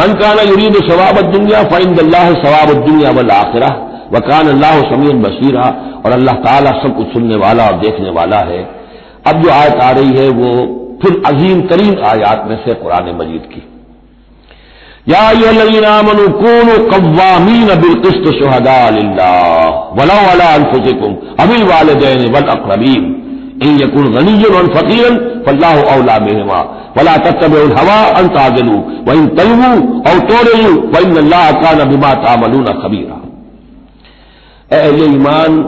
मन 0.00 0.12
काना 0.12 0.42
युरीद 0.42 0.74
सवाब 0.90 1.20
दुनिया 1.32 1.62
फ़ैन 1.62 1.96
अल्लाह 1.96 2.32
सवाब 2.32 2.86
दुनिया 2.86 3.10
वल 3.10 3.30
आखिरा। 3.30 3.68
वकान 4.12 4.48
अल्लाह 4.48 4.80
समीन 4.80 5.22
बशीरा। 5.22 5.84
और 6.04 6.12
अल्लाह 6.12 6.34
ताला 6.34 6.70
सब 6.70 6.96
कुछ 6.96 7.06
सुनने 7.06 7.36
वाला 7.36 7.66
और 7.66 7.72
देखने 7.72 8.10
वाला 8.10 8.36
है। 8.36 8.58
अब 9.26 9.42
जो 9.42 9.50
आयत 9.50 9.74
आ 9.74 9.90
रही 9.90 10.12
है, 10.16 10.28
वो 10.28 10.50
फिर 11.02 11.22
अजीम 11.26 11.60
तरीन 11.60 11.98
आयात 11.98 12.44
में 12.46 12.56
से 12.56 12.74
कुरान 12.74 13.02
मजीद 13.02 13.42
की। 13.54 13.62
यामन 15.08 16.18
बिलकिस्त 17.76 18.24
शहदा 18.38 18.84
वला 19.94 20.54
अनफुसिकुम 20.54 21.16
अबिल 21.40 21.62
वालदैन 21.62 22.32
वल 22.32 22.48
अकरबीन 22.48 23.27
इन 23.62 23.80
यकुन 23.80 24.04
गनीजन 24.12 24.66
फकीरन, 24.66 25.42
फल्लाह 25.46 25.82
औला 25.82 26.18
बेहमा 26.18 26.58
वला 26.96 27.16
तत्ब 27.16 27.54
हवा 27.78 28.04
अंताजलू 28.04 28.76
वही 29.08 29.26
तलवू 29.26 30.00
और 30.00 30.18
तोड़ू 30.18 30.80
वही 30.88 31.18
अल्लाह 31.18 31.50
का 31.50 31.84
नबिमा 31.84 32.14
तामलू 32.14 32.58
न 32.58 32.64
खबीरा 32.64 33.18
अहले 34.78 35.04
ईमान, 35.04 35.62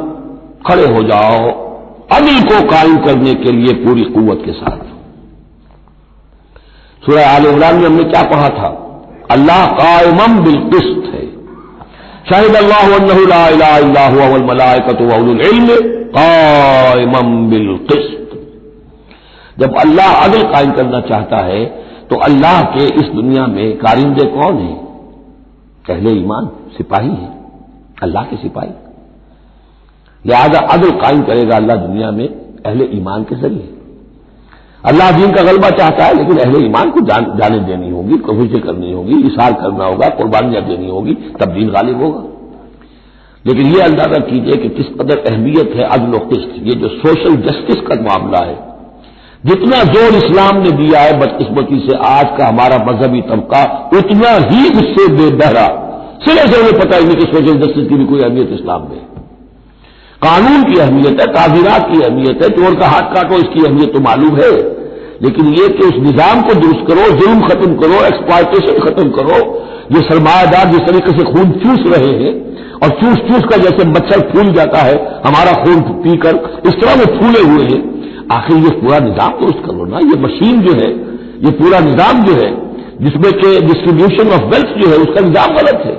खड़े 0.69 0.87
हो 0.87 1.03
जाओ 1.03 1.51
अनिल 2.17 2.41
को 2.43 2.69
कायम 2.71 2.97
करने 2.97 3.35
के 3.35 3.53
लिए 3.53 3.73
पूरी 3.75 4.03
कुत 4.03 4.43
के 4.45 4.53
साथ। 4.53 4.79
सूर्य 7.07 7.23
आल 7.23 7.47
इमरान 7.47 7.77
में 7.77 7.87
हमने 7.87 8.05
क्या 8.05 8.23
कहा 8.23 8.49
था? 8.49 8.69
अल्लाह 9.31 9.67
कायमम 9.67 10.39
बिलकिस्त 10.45 11.15
है। 11.15 11.27
शाहिद 12.31 12.55
अल्लाह 12.55 12.87
मलाकत 14.37 14.99
वल्म 16.13 17.51
बिलकिस्त 17.51 18.39
जब 19.59 19.77
अल्लाह 19.79 20.15
अदल 20.25 20.43
कायम 20.53 20.71
करना 20.73 21.01
चाहता 21.01 21.39
है 21.45 21.65
तो 22.11 22.17
अल्लाह 22.17 22.63
के 22.75 22.85
इस 22.95 23.09
दुनिया 23.15 23.47
में 23.47 23.77
कारिंदे 23.79 24.25
कौन 24.27 24.57
है? 24.59 24.75
पहले 25.89 26.11
ईमान 26.11 26.49
सिपाही 26.77 27.09
है। 27.09 27.29
अल्लाह 28.03 28.25
के 28.25 28.37
सिपाही। 28.37 28.73
लिहाजा 30.25 30.59
अदल 30.75 30.91
कायम 31.01 31.23
करेगा 31.23 31.57
अल्लाह 31.57 31.77
दुनिया 31.77 32.11
में 32.11 32.27
अहले 32.27 32.85
ईमान 32.97 33.25
के 33.25 33.37
ज़रिए। 33.37 33.69
अल्लाह 34.85 35.11
दीन 35.11 35.33
का 35.33 35.43
गलबा 35.43 35.71
चाहता 35.71 36.05
है 36.05 36.15
लेकिन 36.15 36.39
अहले 36.39 36.59
ईमान 36.67 36.91
को 36.91 37.01
जान, 37.01 37.25
जाने 37.39 37.59
देनी 37.61 37.91
होगी 37.91 38.19
कोशिशें 38.19 38.61
करनी 38.61 38.93
होगी 38.93 39.21
इशार 39.27 39.53
करना 39.53 39.85
होगा 39.85 40.09
कुर्बानियाँ 40.09 40.63
देनी 40.65 40.91
होगी 40.91 41.15
तब 41.41 41.53
दीन 41.53 41.71
गालिब 41.71 42.03
होगा। 42.03 42.23
लेकिन 43.45 43.67
यह 43.67 43.85
अंदाज़ा 43.85 44.19
कीजिए 44.23 44.57
कि 44.57 44.69
किस 44.69 44.89
कदर 44.97 45.23
अहमियत 45.27 45.73
है 45.77 45.85
अदल 45.91 46.19
किस्त 46.31 46.57
ये 46.63 46.75
जो 46.81 46.89
सोशल 46.97 47.37
जस्टिस 47.43 47.81
का 47.87 47.97
मामला 48.03 48.43
है। 48.47 48.57
जितना 49.45 49.83
ज़ोर 49.85 50.17
इस्लाम 50.17 50.57
ने 50.57 50.71
दिया 50.71 51.01
है, 51.01 51.13
बदकिस्मती 51.21 51.79
से 51.81 51.97
आज 52.07 52.27
का 52.39 52.49
हमारा 52.49 52.79
मजहबी 52.89 53.21
तबका 53.21 53.63
उतना 53.99 54.33
ही 54.51 54.65
उससे 54.81 55.07
बेबहरा। 55.13 55.69
सिरे 56.25 56.43
से 56.49 56.59
उन्हें 56.59 56.81
पता 56.81 56.97
ही 56.97 57.05
नहीं 57.05 57.17
कि 57.17 57.27
सोशल 57.27 57.61
जस्टिस 57.61 57.89
की 57.89 57.95
भी 57.95 58.05
कोई 58.05 58.21
अहमियत 58.21 58.53
इस्लाम 58.53 58.83
में। 58.83 58.99
कानून 60.23 60.65
की 60.65 60.81
अहमियत 60.81 61.21
है, 61.21 61.27
ताजीरात 61.27 61.89
की 61.93 62.03
अहमियत 62.03 62.43
है, 62.43 62.49
चोर 62.51 62.75
का 62.75 62.89
हाथ 62.89 63.15
काटो, 63.15 63.37
इसकी 63.37 63.65
अहमियत 63.67 63.95
तो 63.95 64.01
मालूम 64.01 64.37
है। 64.37 64.51
लेकिन 65.23 65.47
यह 65.55 65.69
कि 65.69 65.87
उस 65.87 65.97
निज़ाम 66.03 66.43
को 66.43 66.55
दुरुस्त 66.55 66.85
करो, 66.89 67.09
जुल्म 67.17 67.49
खत्म 67.49 67.75
करो 67.77 68.05
एक्सप्लाइटेशन 68.05 68.79
खत्म 68.81 69.11
करो 69.11 69.39
ये 69.91 70.01
सरमायादार 70.03 70.71
जिस 70.73 70.83
तरीके 70.83 71.13
से 71.13 71.25
खून 71.27 71.53
चूस 71.63 71.87
रहे 71.93 72.11
हैं 72.19 72.33
और 72.79 72.91
चूस 73.01 73.23
चूस 73.29 73.47
कर 73.51 73.61
जैसे 73.61 73.87
मच्छर 73.89 74.21
फूल 74.29 74.53
जाता 74.55 74.83
है, 74.83 74.97
हमारा 75.27 75.53
खून 75.63 75.81
पीकर 76.03 76.37
इस 76.67 76.75
तरह 76.75 76.95
वो 76.95 77.07
फूले 77.17 77.41
हुए 77.49 77.65
हैं। 77.65 77.81
आखिर 78.33 78.57
ये 78.59 78.71
पूरा 78.81 78.99
निज़ाम 79.01 79.33
दुरुस्त 79.39 79.63
करो 79.67 79.85
ना। 79.87 79.99
ये 80.11 80.21
मशीन 80.23 80.61
जो 80.63 80.75
है, 80.75 80.91
ये 81.45 81.51
पूरा 81.59 81.81
निज़ाम 81.81 82.23
जो 82.25 82.35
है, 82.35 82.51
जिसमें 83.01 83.33
के 83.35 83.51
डिस्ट्रीब्यूशन 83.67 84.31
ऑफ़ 84.31 84.45
वेल्थ 84.53 84.79
जो 84.81 84.91
है, 84.91 84.97
उसका 84.99 85.27
निज़ाम 85.27 85.55
गलत 85.55 85.83
है। 85.87 85.97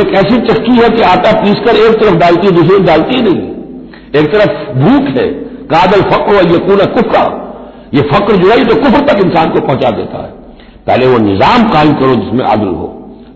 एक 0.00 0.14
ऐसी 0.16 0.38
चक्की 0.46 0.76
है 0.76 0.88
कि 0.88 1.02
आटा 1.10 1.32
पीसकर 1.42 1.76
एक 1.78 2.00
तरफ़ 2.00 2.16
डालती 2.16 2.46
है, 2.46 2.52
दूसरी 2.52 2.78
डालती 2.84 3.22
नहीं। 3.22 4.20
एक 4.20 4.32
तरफ़ 4.32 4.52
भूख 4.78 5.08
है 5.16 5.26
कादल 5.70 6.02
फक्र 6.10 6.36
और 6.36 6.52
यकून 6.52 6.84
कुफरा। 6.92 7.24
ये 7.94 8.02
फक्र 8.12 8.36
जो 8.36 8.50
है 8.50 8.64
तो 8.64 8.74
कुफर 8.76 9.06
तक 9.06 9.24
इंसान 9.24 9.50
को 9.50 9.66
पहुँचा 9.66 9.90
देता 9.96 10.22
है। 10.22 10.30
पहले 10.86 11.06
वो 11.06 11.18
निज़ाम 11.24 11.68
कायम 11.68 11.92
करो 11.94 12.14
जिसमें 12.14 12.44
आदल 12.46 12.74
हो। 12.74 12.86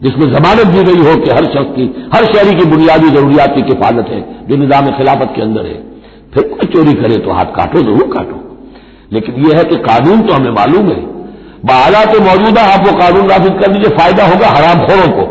जिसमें 0.03 0.27
जमानत 0.33 0.67
दी 0.67 0.83
गई 0.85 1.03
हो 1.07 1.15
कि 1.17 1.31
हर 1.31 1.45
शख्स 1.45 1.75
की, 1.77 1.85
हर 2.15 2.25
शहरी 2.25 2.55
की 2.55 2.65
बुनियादी 2.65 3.11
जरूरियात 3.11 3.55
की 3.55 3.63
किफालत 3.63 4.07
है, 4.09 4.21
जो 4.49 4.57
निज़ाम 4.57 4.91
खिलाफत 4.91 5.33
के 5.37 5.43
अंदर 5.43 5.67
है। 5.67 5.75
फिर 6.35 6.49
कोई 6.49 6.67
चोरी 6.67 6.93
करे 6.93 7.17
तो 7.17 7.33
हाथ 7.33 7.53
काटो, 7.57 7.83
ज़रूर 7.83 8.09
काटो। 8.15 8.39
लेकिन 9.13 9.35
यह 9.47 9.59
है 9.59 9.65
कि 9.65 9.77
कानून 9.77 10.23
तो 10.23 10.35
हमें 10.35 10.51
मालूम 10.51 10.89
है। 10.89 11.01
बाला 11.65 12.05
तो 12.05 12.21
मौजूदा 12.21 12.63
आप 12.63 12.87
वो 12.87 12.93
कानून 12.99 13.27
नाफिज 13.27 13.61
कर 13.61 13.73
दीजिए, 13.73 13.97
फ़ायदा 13.97 14.27
होगा 14.27 14.49
हरामखोरों 14.49 15.11
को। 15.13 15.27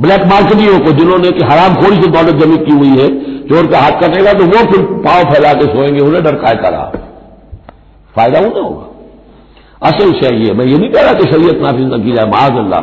ब्लैक 0.00 0.24
मार्केटियों 0.26 0.78
को, 0.78 0.92
जिन्होंने 0.92 1.30
कि 1.30 1.46
हरामखोरी 1.46 1.96
से 1.96 2.10
दौलत 2.10 2.42
जमी 2.42 2.56
की 2.56 2.72
हुई 2.72 2.98
है 2.98 3.08
चोर 3.48 3.66
का 3.66 3.80
हाथ 3.80 4.00
कटेगा 4.02 4.32
तो 4.32 4.44
वो 4.44 4.64
फिर 4.72 4.82
पाँव 5.04 5.24
फैला 5.24 5.52
के 5.52 5.66
सोएँगे, 5.66 6.00
उन्हें 6.00 6.22
डर 6.24 6.34
काय 6.34 6.54
करा। 6.54 6.84
फ़ायदा 8.14 8.38
उन्हें 8.38 8.62
होगा। 8.62 8.86
असल 9.82 10.12
शय 10.12 10.36
ये, 10.36 10.52
मैं 10.52 10.64
ये 10.66 10.78
नहीं 10.78 10.90
कह 10.90 11.02
रहा 11.02 11.12
कि 11.12 11.30
शरीयत 11.32 11.60
नाफिज 11.62 11.92
न 11.92 12.02
की 12.04 12.12
जाए 12.12 12.26
माज 12.26 12.58
अल्लाह 12.58 12.80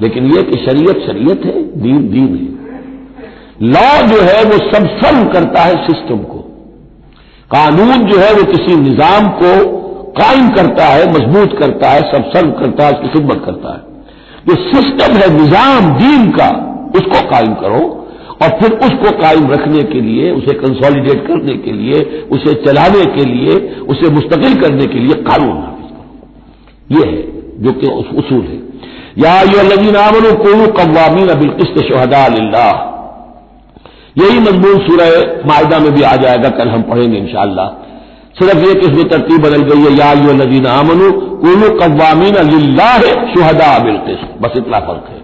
लेकिन 0.00 0.26
यह 0.26 0.42
कि 0.42 0.64
शरीयत 0.64 1.06
शरीयत 1.06 1.44
है, 1.44 1.62
दीन 1.82 2.08
दीन 2.10 2.34
है। 2.34 2.54
लॉ 3.64 3.90
जो 4.08 4.20
है 4.22 4.42
वो 4.44 4.58
सब 4.70 4.86
सर्व 4.98 5.24
करता 5.32 5.60
है 5.60 5.76
सिस्टम 5.86 6.18
को। 6.24 6.38
कानून 7.50 8.04
जो 8.04 8.18
है 8.18 8.32
वो 8.32 8.44
किसी 8.44 8.76
निज़ाम 8.76 9.28
को 9.32 9.52
कायम 10.12 10.48
करता 10.48 10.84
है, 10.84 11.06
मज़बूत 11.10 11.58
करता 11.58 11.90
है 11.90 12.00
सब 12.12 12.30
सर्व 12.30 12.50
करता 12.50 12.86
है, 12.86 12.92
उसकी 12.92 13.08
खिदमत 13.08 13.42
करता 13.46 13.74
है। 13.74 13.84
जो 14.46 14.54
सिस्टम 14.64 15.14
है, 15.14 15.28
निज़ाम, 15.36 15.92
दीन 15.98 16.30
का, 16.30 16.48
उसको 16.96 17.28
कायम 17.30 17.54
करो 17.54 17.84
और 18.42 18.48
फिर 18.60 18.72
उसको 18.86 19.10
कायम 19.18 19.50
रखने 19.50 19.82
के 19.82 20.00
लिए, 20.00 20.30
उसे 20.30 20.54
कंसोलिडेट 20.54 21.26
करने 21.26 21.56
के 21.56 21.72
लिए, 21.72 22.02
उसे 22.32 22.54
चलाने 22.64 23.04
के 23.14 23.24
लिए, 23.24 23.56
उसे 23.88 24.10
मुस्तकिल 24.10 24.60
करने 24.60 24.86
के 24.86 24.98
लिए 24.98 25.22
कानून 25.22 25.56
नाफिज 25.56 25.90
करो। 25.90 26.98
यह 26.98 27.06
है 27.06 27.22
जो 27.62 27.72
कि 27.72 27.86
उसूल 28.18 28.44
है। 28.44 28.58
या 29.16 29.34
यो 29.42 29.62
लजीन 29.62 29.96
आमन 29.96 30.24
को 30.36 30.66
कवामीन 30.72 31.34
बिलकिस्त 31.34 31.76
शहदा 31.88 32.26
यही 34.18 34.38
मजमून 34.40 34.78
सूरह 34.80 35.46
मायदा 35.46 35.78
में 35.78 35.92
भी 35.94 36.02
आ 36.02 36.14
जाएगा, 36.16 36.48
कल 36.50 36.68
हम 36.68 36.82
पढ़ेंगे 36.82 37.18
इंशाला 37.18 37.66
सिर्फ़ 38.38 38.58
ये 38.58 38.74
कि 38.74 38.86
इसमें 38.86 39.08
तरतीब 39.08 39.42
बदल 39.42 39.62
गई 39.62 39.82
है, 39.82 39.92
या 39.98 40.12
यो 40.20 40.32
नजीन 40.34 40.66
आमनु 40.66 41.10
कुलू 41.42 41.68
कवामीन 41.78 42.34
अल्लाह 42.36 42.98
शुहदा 43.34 43.68
बिलकिस 43.78 44.24
बस 44.42 44.56
इतना 44.56 44.78
फ़र्क 44.80 45.06
है। 45.10 45.20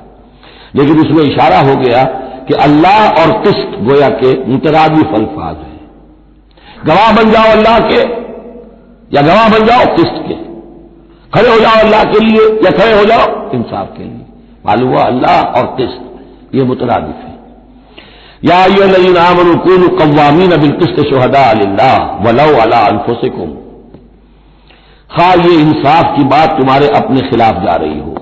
लेकिन 0.77 1.01
इसमें 1.01 1.23
इशारा 1.25 1.61
हो 1.61 1.77
गया 1.77 2.05
कि 2.49 2.55
अल्लाह 2.61 3.23
और 3.23 3.33
किस्त 3.43 3.79
गोया 3.83 4.09
के 4.21 4.33
मुतरादी 4.53 5.03
फल्फाज 5.13 5.57
है। 5.57 5.77
गवाह 6.87 7.13
बन 7.13 7.31
जाओ 7.31 7.51
अल्लाह 7.51 7.79
के, 7.89 8.01
या 9.11 9.23
गवाह 9.23 9.49
बन 9.49 9.67
जाओ 9.67 9.85
किस्त 9.97 10.23
के। 10.29 10.37
खड़े 11.33 11.49
हो 11.49 11.59
जाओ 11.59 11.81
अल्लाह 11.81 12.05
के 12.05 12.19
लिए 12.21 12.45
या 12.65 12.71
खड़े 12.71 12.93
हो 12.93 13.05
जाओ 13.05 13.27
इंसाफ 13.53 13.89
के 13.97 14.05
लिए। 14.05 14.25
मालूम 14.67 14.89
हुआ 14.89 15.03
अल्लाह 15.03 15.41
और 15.59 15.67
किस्त 15.77 16.55
ये 16.55 16.65
मुतरादिफ 16.65 17.19
है। 17.23 17.33
या 18.45 18.59
नजीन 18.87 19.17
आमन 19.17 19.55
कून 19.59 19.83
कवामीन 19.99 20.57
बिलकिस्त 20.57 20.99
शहदा 21.09 21.43
अल्लाह 21.51 21.97
वलो 22.25 22.49
अला 22.61 22.79
अनफुसिकुम। 22.87 23.51
खा 25.11 25.29
ये 25.43 25.55
इंसाफ 25.61 26.17
की 26.17 26.25
बात 26.25 26.51
तुम्हारे 26.59 26.89
अपने 26.89 27.21
खिलाफ 27.21 27.63
जा 27.65 27.75
रही 27.75 27.99
हो। 27.99 28.15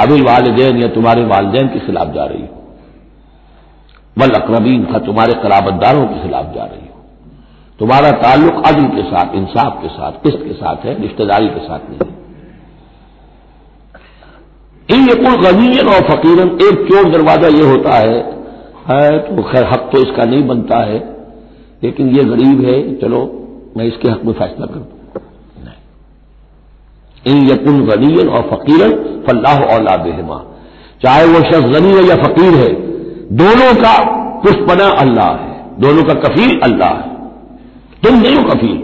अबिल 0.00 0.22
वालदेन, 0.22 0.82
या 0.82 0.88
तुम्हारे 0.88 1.24
वालदेन 1.24 1.68
के 1.68 1.78
खिलाफ 1.78 2.08
जा 2.08 2.24
रही 2.24 2.42
हो। 2.42 2.62
वल 4.18 4.30
अकरबीन 4.30 4.84
था 4.84 4.98
तुम्हारे 4.98 5.32
कराबतदारों 5.32 6.06
के 6.06 6.22
खिलाफ 6.22 6.54
जा 6.54 6.64
रही 6.64 6.80
हो। 6.80 6.83
तुम्हारा 7.78 8.10
ताल्लुक 8.18 8.56
अदल 8.66 8.84
के 8.88 9.02
साथ 9.04 9.34
इंसाफ 9.36 9.78
के 9.82 9.88
साथ 9.90 10.18
किस्त 10.22 10.42
के 10.42 10.54
साथ 10.54 10.84
है 10.86 10.92
रिश्तेदारी 11.00 11.48
के 11.48 11.60
साथ 11.60 11.90
नहीं 11.90 12.12
इन 14.88 15.08
यकुल 15.10 15.36
गनीयन 15.42 15.88
और 15.88 16.02
फकीरन 16.08 16.48
एक 16.62 16.86
चोर 16.88 17.10
दरवाज़ा 17.12 17.48
ये 17.48 17.64
होता 17.66 17.94
है, 17.96 18.18
है 18.88 19.18
तो 19.26 19.42
खैर 19.42 19.64
हक 19.64 19.88
तो 19.92 20.02
इसका 20.02 20.24
नहीं 20.24 20.46
बनता 20.48 20.78
है 20.84 20.98
लेकिन 21.82 22.08
ये 22.16 22.24
गरीब 22.24 22.60
है 22.64 22.74
चलो 22.98 23.20
मैं 23.76 23.84
इसके 23.84 24.08
हक 24.08 24.24
में 24.24 24.32
फैसला 24.34 24.66
कर 24.66 24.80
दू 24.80 24.92
इन 27.24 27.38
यकुल 27.50 27.80
गनीयन 27.86 28.28
और 28.28 28.42
फकीरन 28.48 28.92
फल्लाह 29.26 29.62
औला 29.74 29.96
बेहमा। 29.96 30.38
चाहे 31.02 31.24
वो 31.26 31.38
शख्स 31.42 31.68
गनी 31.70 31.92
है 31.94 32.02
या 32.06 32.16
फकीर 32.16 32.54
है 32.54 32.68
दोनों 33.36 33.72
का 33.76 33.92
पुष्पना 34.42 34.88
अल्लाह 35.00 35.30
है 35.36 35.80
दोनों 35.80 36.02
का 36.04 36.14
कफील 36.20 36.58
अल्लाह 36.60 36.92
है। 36.94 37.13
तुम 38.04 38.14
नहीं 38.14 38.36
हो 38.36 38.42
कफील। 38.42 38.76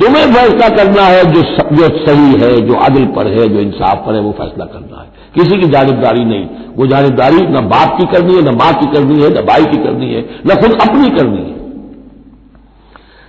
तुम्हें 0.00 0.26
फैसला 0.34 0.68
करना 0.68 1.02
है 1.02 1.24
जो 1.24 1.42
जो 1.76 1.88
सही 2.06 2.32
है, 2.42 2.60
जो 2.60 2.74
अदल 2.74 3.04
पर 3.04 3.26
है, 3.26 3.48
जो 3.48 3.60
इंसाफ 3.60 4.06
पर 4.06 4.14
है, 4.14 4.20
वो 4.20 4.32
फैसला 4.32 4.64
करना 4.64 5.00
है। 5.00 5.08
किसी 5.34 5.60
की 5.60 5.68
जानबदारी 5.68 6.24
नहीं। 6.24 6.46
वो 6.76 6.86
जानबदारी 6.86 7.36
न 7.36 7.60
बाप 7.60 7.98
की 8.00 8.06
करनी 8.06 8.34
है, 8.34 8.42
न 8.42 8.54
माँ 8.54 8.72
की 8.74 8.86
करनी 8.86 9.22
है, 9.22 9.30
न 9.30 9.46
भाई 9.46 9.64
की 9.64 9.76
करनी 9.76 10.12
है, 10.14 10.20
न 10.46 10.54
खुद 10.54 10.88
अपनी 10.88 11.10
करनी 11.10 11.38
है। 11.38 11.58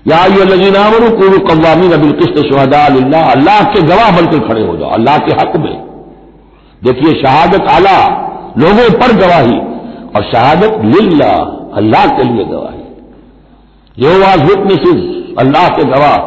या 0.08 0.26
ये 0.26 0.46
लजीनामन 0.46 1.10
को 1.10 1.40
कवामी 1.46 1.88
नबिल 1.88 2.12
किस्त 2.12 2.54
शहदा 2.54 2.86
अल्लाह 3.32 3.64
के 3.64 3.82
गवाह 3.82 4.22
बनकर 4.22 4.48
खड़े 4.48 4.62
हो 4.62 4.78
जाओ। 4.78 4.90
अल्लाह 4.90 5.18
के 5.18 5.32
हक 5.32 5.58
में। 5.58 5.84
देखिए, 6.84 7.22
शहादत 7.22 7.62
आला 7.62 7.98
लोगों 8.58 8.90
पर 9.00 9.14
गवाही 9.18 9.60
और 10.16 10.24
शहादत 10.32 10.82
लिल्ला 10.86 11.34
अल्लाह 11.74 12.06
के 12.06 12.24
लिए 12.24 12.44
गवाही। 12.46 12.79
ये 13.98 14.18
वाज 14.18 14.44
विटनेसेस 14.44 15.00
अल्लाह 15.40 15.68
के 15.68 15.84
गवाह 15.84 16.18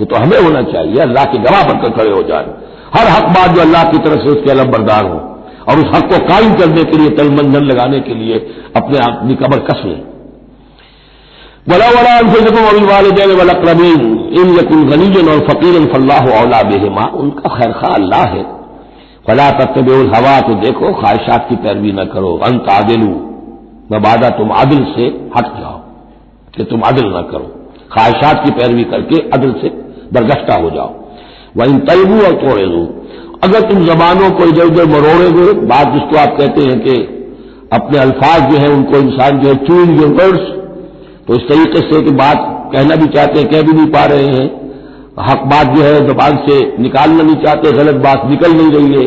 ये 0.00 0.04
तो 0.04 0.16
हमें 0.16 0.38
होना 0.38 0.62
चाहिए, 0.62 0.98
अल्लाह 0.98 1.24
के 1.24 1.38
गवाह 1.38 1.62
बनकर 1.62 1.90
खड़े 1.90 2.10
हो 2.10 2.22
जाए। 2.22 2.46
हर 2.94 3.08
हक 3.08 3.24
बात 3.28 3.50
जो 3.50 3.60
अल्लाह 3.60 3.84
की 3.84 3.98
तरफ़ 3.98 4.18
से 4.18 4.28
उसके 4.28 4.50
अलग 4.50 4.70
बरदार 4.72 5.06
हो। 5.06 5.16
और 5.70 5.78
उस 5.78 5.88
हक 5.94 6.04
को 6.12 6.18
कायम 6.28 6.54
करने 6.54 6.84
के 6.84 6.96
लिए 6.96 7.10
तलमंजन 7.10 7.64
लगाने 7.64 8.00
के 8.00 8.14
लिए 8.14 8.38
अपने 8.76 8.98
अपनी 8.98 9.34
कमर 9.34 9.58
कस 9.58 9.82
लें। 9.84 10.02
वला 11.68 11.88
वला 11.88 12.18
अनफुजकुम 12.18 12.86
वालदेन 12.86 13.30
वलकरमीन 13.30 14.04
इन 14.40 14.54
यकुल 14.58 14.84
गनीजन 14.84 15.28
और 15.28 15.40
फकीरन, 15.48 15.86
फल्लाह 15.86 16.30
औला 16.40 16.62
बेहमा। 16.62 17.10
उनका 17.14 17.56
खैर 17.56 17.72
खा 17.72 17.94
अल्लाह 17.94 18.22
है। 18.22 18.44
फला 19.28 19.50
तत्व 19.50 19.90
हवा 20.14 20.40
तो 20.40 20.54
देखो, 20.54 20.92
ख्वाहिशात 20.92 21.48
की 21.48 21.56
पैरवी 21.56 21.92
न 21.92 22.04
करो। 22.04 22.36
अंत 22.44 22.70
आदिलू 22.70 23.12
मबादा 23.92 24.28
तुम 24.30 24.52
आदिल 24.52 24.84
से 24.84 25.06
हट 25.36 25.46
जाओ। 25.60 25.87
कि 26.58 26.64
तुम 26.64 26.80
अदल 26.82 27.06
न 27.08 27.22
करो। 27.30 27.46
ख्वाहिशात 27.92 28.44
की 28.44 28.50
पैरवी 28.50 28.84
करके 28.84 29.20
अदल 29.30 29.52
से 29.60 29.68
बरगश्ता 30.12 30.54
हो 30.56 30.70
जाओ। 30.70 30.94
वह 31.56 31.78
तलबू 31.86 32.20
और 32.22 32.34
तोड़े 32.40 32.66
दू 32.66 32.82
अगर 33.44 33.68
तुम 33.68 33.84
जबानों 33.86 34.30
को 34.30 34.46
इधर 34.46 34.64
उधर 34.64 34.86
मरोड़ोगे, 34.86 35.52
बात 35.66 35.92
जिसको 35.92 36.18
आप 36.18 36.36
कहते 36.38 36.62
हैं 36.62 36.80
कि 36.80 36.94
अपने 37.72 37.98
अल्फाज 37.98 38.50
जो 38.52 38.58
है, 38.58 38.68
उनको 38.68 38.98
इंसान 38.98 39.38
जो 39.38 39.48
है 39.48 39.54
चून 39.66 39.98
योर 39.98 40.14
वर्ड्स 40.14 40.46
तो 41.28 41.34
इस 41.34 41.48
तरीके 41.48 41.80
से 41.80 42.00
कि 42.02 42.10
बात 42.10 42.70
कहना 42.72 42.96
भी 42.96 43.06
चाहते 43.06 43.40
हैं, 43.40 43.48
कह 43.48 43.62
भी 43.62 43.72
नहीं 43.72 43.86
पा 43.86 44.04
रहे 44.04 44.26
हैं। 44.26 44.46
हक 45.20 45.42
बात 45.46 45.74
जो 45.76 45.82
है, 45.82 46.06
जबान 46.06 46.36
से 46.48 46.56
निकालना 46.82 47.22
नहीं 47.22 47.34
चाहते, 47.44 47.72
गलत 47.72 47.94
बात 48.04 48.22
निकल 48.26 48.52
नहीं 48.52 48.70
रही 48.72 48.94
है। 48.94 49.06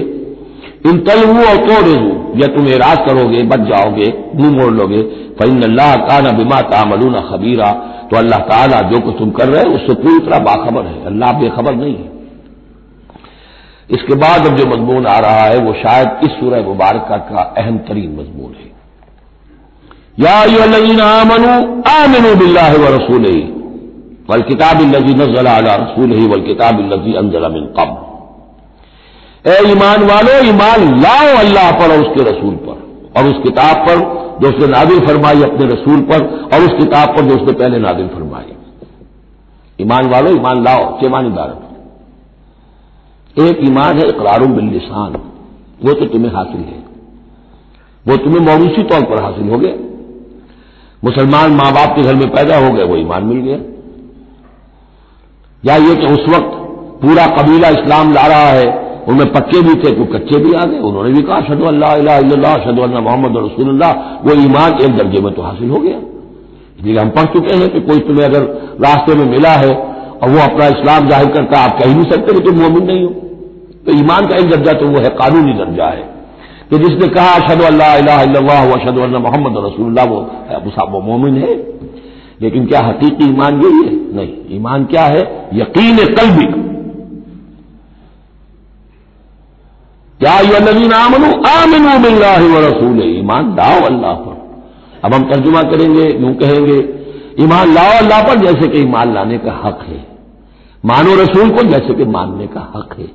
इन 0.88 0.98
तलवू 0.98 1.42
और 1.44 1.58
तो 1.58 1.82
रेजू 1.82 2.12
या 2.36 2.48
तुम 2.48 2.68
एराज 2.68 2.98
करोगे, 3.08 3.44
बच 3.44 3.60
जाओगे, 3.60 4.14
मुँह 4.36 4.52
मोड़ 4.52 4.74
लोगे। 4.74 5.02
फ़ैन 5.40 5.62
अल्लाह 5.62 5.96
का 5.96 6.20
न 6.20 6.38
बिमा 6.38 6.62
तामलून 6.62 7.20
खबीरा। 7.22 7.72
तो 8.12 8.18
अल्लाह 8.18 8.40
ताला 8.40 8.80
जो 8.82 9.00
कुछ 9.00 9.16
तुम 9.20 9.32
कर 9.32 9.48
रहे 9.48 9.64
हो, 9.64 9.70
उससे 9.72 9.94
पूरी 9.94 10.20
तरह 10.20 10.40
बाखबर 10.40 10.86
है। 10.86 11.06
अल्लाह 11.06 11.32
बेखबर 11.32 11.76
नहीं 11.76 11.96
है। 11.96 12.10
इसके 13.92 14.16
बाद 14.16 14.48
अब 14.48 14.56
जो 14.56 14.66
मजमून 14.66 15.08
आ 15.08 15.18
रहा 15.20 15.44
है, 15.44 15.58
वो 15.58 15.74
शायद 15.74 16.20
इस 16.24 16.32
सूरह 16.32 16.62
मुबारक 16.62 17.08
का 17.30 17.42
अहम 17.58 17.78
तरीन 17.78 18.12
मजमून 18.12 18.54
है। 18.54 18.70
या 20.20 20.36
आमनु, 21.06 21.52
आमिनु 21.92 22.36
बिल्ला 22.36 22.68
व 22.68 22.96
रसूल 22.96 23.26
ही 23.26 23.42
वल 24.30 24.42
किताब 24.42 24.82
लजी 24.82 25.14
नजला 25.14 25.58
रसूल 25.58 26.12
ही 26.12 26.28
वल 26.28 26.42
किताब 26.42 26.80
लजी 26.94 27.14
अनजला 27.14 27.50
मिन 27.50 27.66
कब 27.80 28.01
ए 29.46 29.58
ईमान 29.72 30.04
वालो, 30.04 30.34
ईमान 30.46 31.00
लाओ 31.02 31.38
अल्लाह 31.38 31.72
पर 31.72 31.92
और 31.92 32.02
उसके 32.02 32.24
रसूल 32.24 32.56
पर। 32.56 32.78
और 33.18 33.28
उस 33.28 33.38
किताब 33.44 33.78
पर 33.78 34.00
जो 34.42 34.50
उसने 34.50 34.68
नादिल 34.68 35.00
फरमाई 35.00 35.42
अपने 35.44 35.66
रसूल 35.66 36.02
पर, 36.02 36.26
और 36.54 36.62
उस 36.62 36.74
किताब 36.80 37.08
पर 37.08 37.26
जो 37.26 37.36
उसने 37.36 37.54
पहले 37.54 37.80
नादिल 37.80 38.08
फरमाई। 38.08 38.56
ईमान 39.80 40.10
वालो, 40.10 40.32
ईमान 40.32 40.64
लाओ 40.64 41.00
चेमानीदार 41.02 41.60
एक 43.38 43.60
ईमान 43.64 44.00
है 44.00 44.08
इकरार 44.08 44.46
बिल्लिसान 44.46 45.14
वो 45.86 45.94
तो 45.94 46.06
तुम्हें 46.06 46.32
हासिल 46.32 46.62
है। 46.62 46.84
वो 48.06 48.16
तुम्हें 48.18 48.42
मौरूसी 48.42 48.84
तौर 48.84 49.02
पर 49.02 49.22
हासिल 49.24 49.50
हो 49.50 49.58
गया। 49.58 49.74
मुसलमान 51.04 51.52
माँ 51.52 51.72
बाप 51.74 51.96
के 51.96 52.02
घर 52.02 52.16
में 52.16 52.30
पैदा 52.30 52.58
हो 52.58 52.74
गए, 52.74 52.84
वो 52.84 52.96
ईमान 52.96 53.24
मिल 53.24 53.38
गया। 53.38 53.58
या 55.64 55.76
ये 55.76 55.96
कि 55.96 56.14
उस 56.14 56.28
वक्त 56.30 56.52
पूरा 57.02 57.26
कबीला 57.28 57.70
इस्लाम 57.70 58.14
ला 58.14 58.26
रहा 58.28 58.50
है 58.50 58.81
उनमें 59.08 59.32
पक्के 59.34 59.62
भी 59.62 59.74
थे, 59.76 59.92
कुछ 59.92 60.08
कच्चे 60.10 60.40
भी 60.40 60.52
आ 60.54 60.64
गए। 60.66 60.80
उन्होंने 60.80 61.12
भी 61.12 61.22
कहा 61.24 61.40
शद 61.42 61.62
अल्लाह 61.66 62.56
शद 62.60 62.80
मोहम्मद 63.00 63.38
रसूल्ला 63.38 63.90
वो 64.26 64.34
ईमान 64.42 64.72
एक 64.82 64.92
दर्जे 64.98 65.22
में 65.22 65.34
तो 65.34 65.42
हासिल 65.42 65.70
हो 65.70 65.80
गया। 65.80 65.98
इसलिए 66.80 67.00
हम 67.00 67.10
पढ़ 67.10 67.26
चुके 67.34 67.56
हैं 67.56 67.70
कि 67.70 67.80
कोई 67.82 68.00
तुम्हें 68.02 68.26
अगर 68.26 68.44
रास्ते 68.82 69.16
में 69.16 69.26
मिला 69.28 69.54
है 69.56 69.72
और 69.72 70.30
वो 70.30 70.40
अपना 70.40 70.66
इस्लाम 70.70 71.10
ज़ाहिर 71.10 71.30
करता 71.32 71.60
आप 71.62 71.74
कह 71.80 71.88
नहीं 71.88 72.10
सकते 72.12 72.34
कि 72.34 72.40
तुम 72.42 72.56
मोमिन 72.60 72.84
नहीं 72.86 73.04
हो। 73.04 73.10
तो 73.86 73.90
ईमान 73.94 74.28
का 74.28 74.36
एक 74.38 74.50
दर्जा 74.50 74.74
तो 74.80 74.88
वो 74.88 75.00
है, 75.00 75.10
कानूनी 75.18 75.54
दर्जा 75.56 75.86
है। 75.88 76.04
कि 76.70 76.78
जिसने 76.80 77.08
कहा 77.10 77.30
अशद 77.36 77.62
अल्लाह 77.64 78.74
अशद 78.74 78.98
मोहम्मद 79.18 79.56
रसूल्ला 79.66 80.04
वो 80.86 81.00
मोमिन 81.02 81.36
है। 81.38 81.54
लेकिन 82.42 82.66
क्या 82.66 82.80
हकीकी 82.82 83.26
ईमान 83.26 83.62
यही 83.62 83.82
है? 83.86 83.94
नहीं, 84.16 84.34
ईमान 84.52 84.86
क्या 84.86 85.04
है? 85.06 85.22
यकीन 85.54 85.98
कल्बी 86.16 86.46
क्या 86.46 86.70
ये 90.24 90.60
रसूल 92.70 93.20
ईमान 93.20 93.52
लाओ 93.52 93.82
अल्लाह 93.82 94.14
पर। 94.14 94.62
अब 95.04 95.14
हम 95.14 95.24
तर्जुमा 95.24 95.62
करेंगे, 95.62 96.02
यूँ 96.02 96.34
कहेंगे, 96.34 96.90
ईमान 97.44 97.74
लाओ 97.74 97.86
अल्लाह 97.86 98.24
पर 98.24 98.36
जैसे 98.36 98.68
कि 98.68 98.80
ईमान 98.80 99.14
लाने 99.14 99.38
का 99.38 99.62
हक 99.64 99.80
है। 99.88 100.08
मानो 100.86 101.16
रसूल 101.16 101.50
को 101.50 101.64
जैसे 101.64 101.94
कि 101.94 102.06
मानने 102.06 102.48
का 102.48 102.72
हक 102.76 102.96
है। 103.00 103.08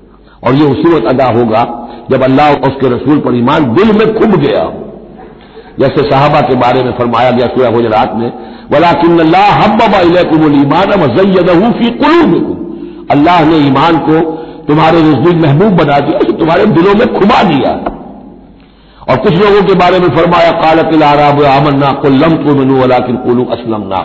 और 0.45 0.55
ये 0.55 0.65
उसी 0.65 0.95
वक्त 0.95 1.07
अदा 1.07 1.25
होगा 1.25 1.89
जब 2.11 2.23
अल्लाह 2.23 2.53
उसके 2.53 2.97
रसूल 2.97 3.19
पर 3.19 3.35
ईमान 3.35 3.65
दिल 3.65 3.93
में 3.93 4.19
खुब 4.19 4.41
गया 4.41 4.63
हो। 4.63 4.75
जैसे 5.81 6.11
साहबा 6.11 6.41
के 6.41 6.55
बारे 6.55 6.83
में 6.83 6.93
फरमाया 6.93 7.31
गया 7.31 7.47
सूर्य 7.47 7.71
गुजरात 7.71 8.13
में, 8.15 8.33
वलाकिन 8.73 9.19
अल्लाह 9.19 9.53
हब्बा 9.53 10.01
ईमान 10.01 11.73
फ़ी 11.73 11.91
कुलूबिकुम। 11.91 12.57
अल्लाह 13.11 13.45
ने 13.45 13.57
ईमान 13.57 13.97
को 13.97 14.46
तुम्हारे 14.69 15.03
नज़दीक 15.03 15.37
महबूब 15.43 15.77
बना 15.77 15.99
दिया, 15.99 16.19
उसे 16.19 16.33
तुम्हारे 16.33 16.67
दिलों 16.67 16.95
में 16.95 17.07
खुबा 17.15 17.43
दिया। 17.43 17.75
और 19.09 19.17
कुछ 19.17 19.33
लोगों 19.33 19.63
के 19.63 19.75
बारे 19.75 19.99
में 19.99 20.09
फरमाया, 20.09 20.51
कालत 20.53 21.03
आराब 21.03 21.43
आमन्ना 21.45 21.91
कुल्लम 21.93 22.33
तो 22.37 22.55
मनु 22.55 22.77
वलाकिन 22.77 23.17
कुलू 23.17 23.45
असलमना 23.45 23.99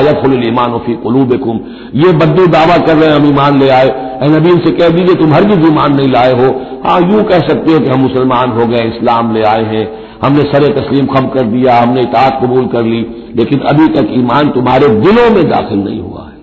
यफुल 0.00 0.34
ईमान 0.48 0.78
फ़ी 0.78 0.94
कुलूबिकुम। 0.94 1.60
ये 1.94 2.12
बद्दू 2.12 2.46
दावा 2.46 2.76
कर 2.76 2.96
रहे 2.96 3.08
हैं, 3.08 3.16
हम 3.16 3.26
ईमान 3.26 3.58
ले 3.58 3.68
आए। 3.68 3.88
नबीन 4.28 4.58
से 4.58 4.70
कह 4.70 4.88
दीजिए, 4.88 5.14
तुम 5.14 5.32
हर 5.34 5.44
भी 5.44 5.66
ईमान 5.68 5.94
नहीं 5.94 6.08
लाए 6.08 6.32
हो। 6.32 6.48
हाँ 6.84 7.00
यूँ 7.02 7.22
कह 7.22 7.40
सकते 7.40 7.72
हो 7.72 7.78
कि 7.78 7.90
हम 7.90 8.00
मुसलमान 8.00 8.50
हो 8.50 8.66
गए, 8.66 8.82
इस्लाम 8.88 9.34
ले 9.34 9.42
आए 9.42 9.64
हैं। 9.64 9.86
हमने 10.24 10.42
सर 10.42 10.66
तस्लीम 10.72 11.06
खम 11.06 11.26
कर 11.28 11.46
दिया, 11.46 11.78
हमने 11.78 12.00
इतात 12.00 12.38
कबूल 12.42 12.66
कर 12.66 12.82
ली, 12.82 13.00
लेकिन 13.36 13.60
अभी 13.60 13.88
तक 13.88 14.12
ईमान 14.12 14.48
तुम्हारे 14.48 14.88
दिलों 14.88 15.30
में 15.30 15.48
दाखिल 15.50 15.78
नहीं 15.78 16.00
हुआ 16.00 16.28
है। 16.28 16.36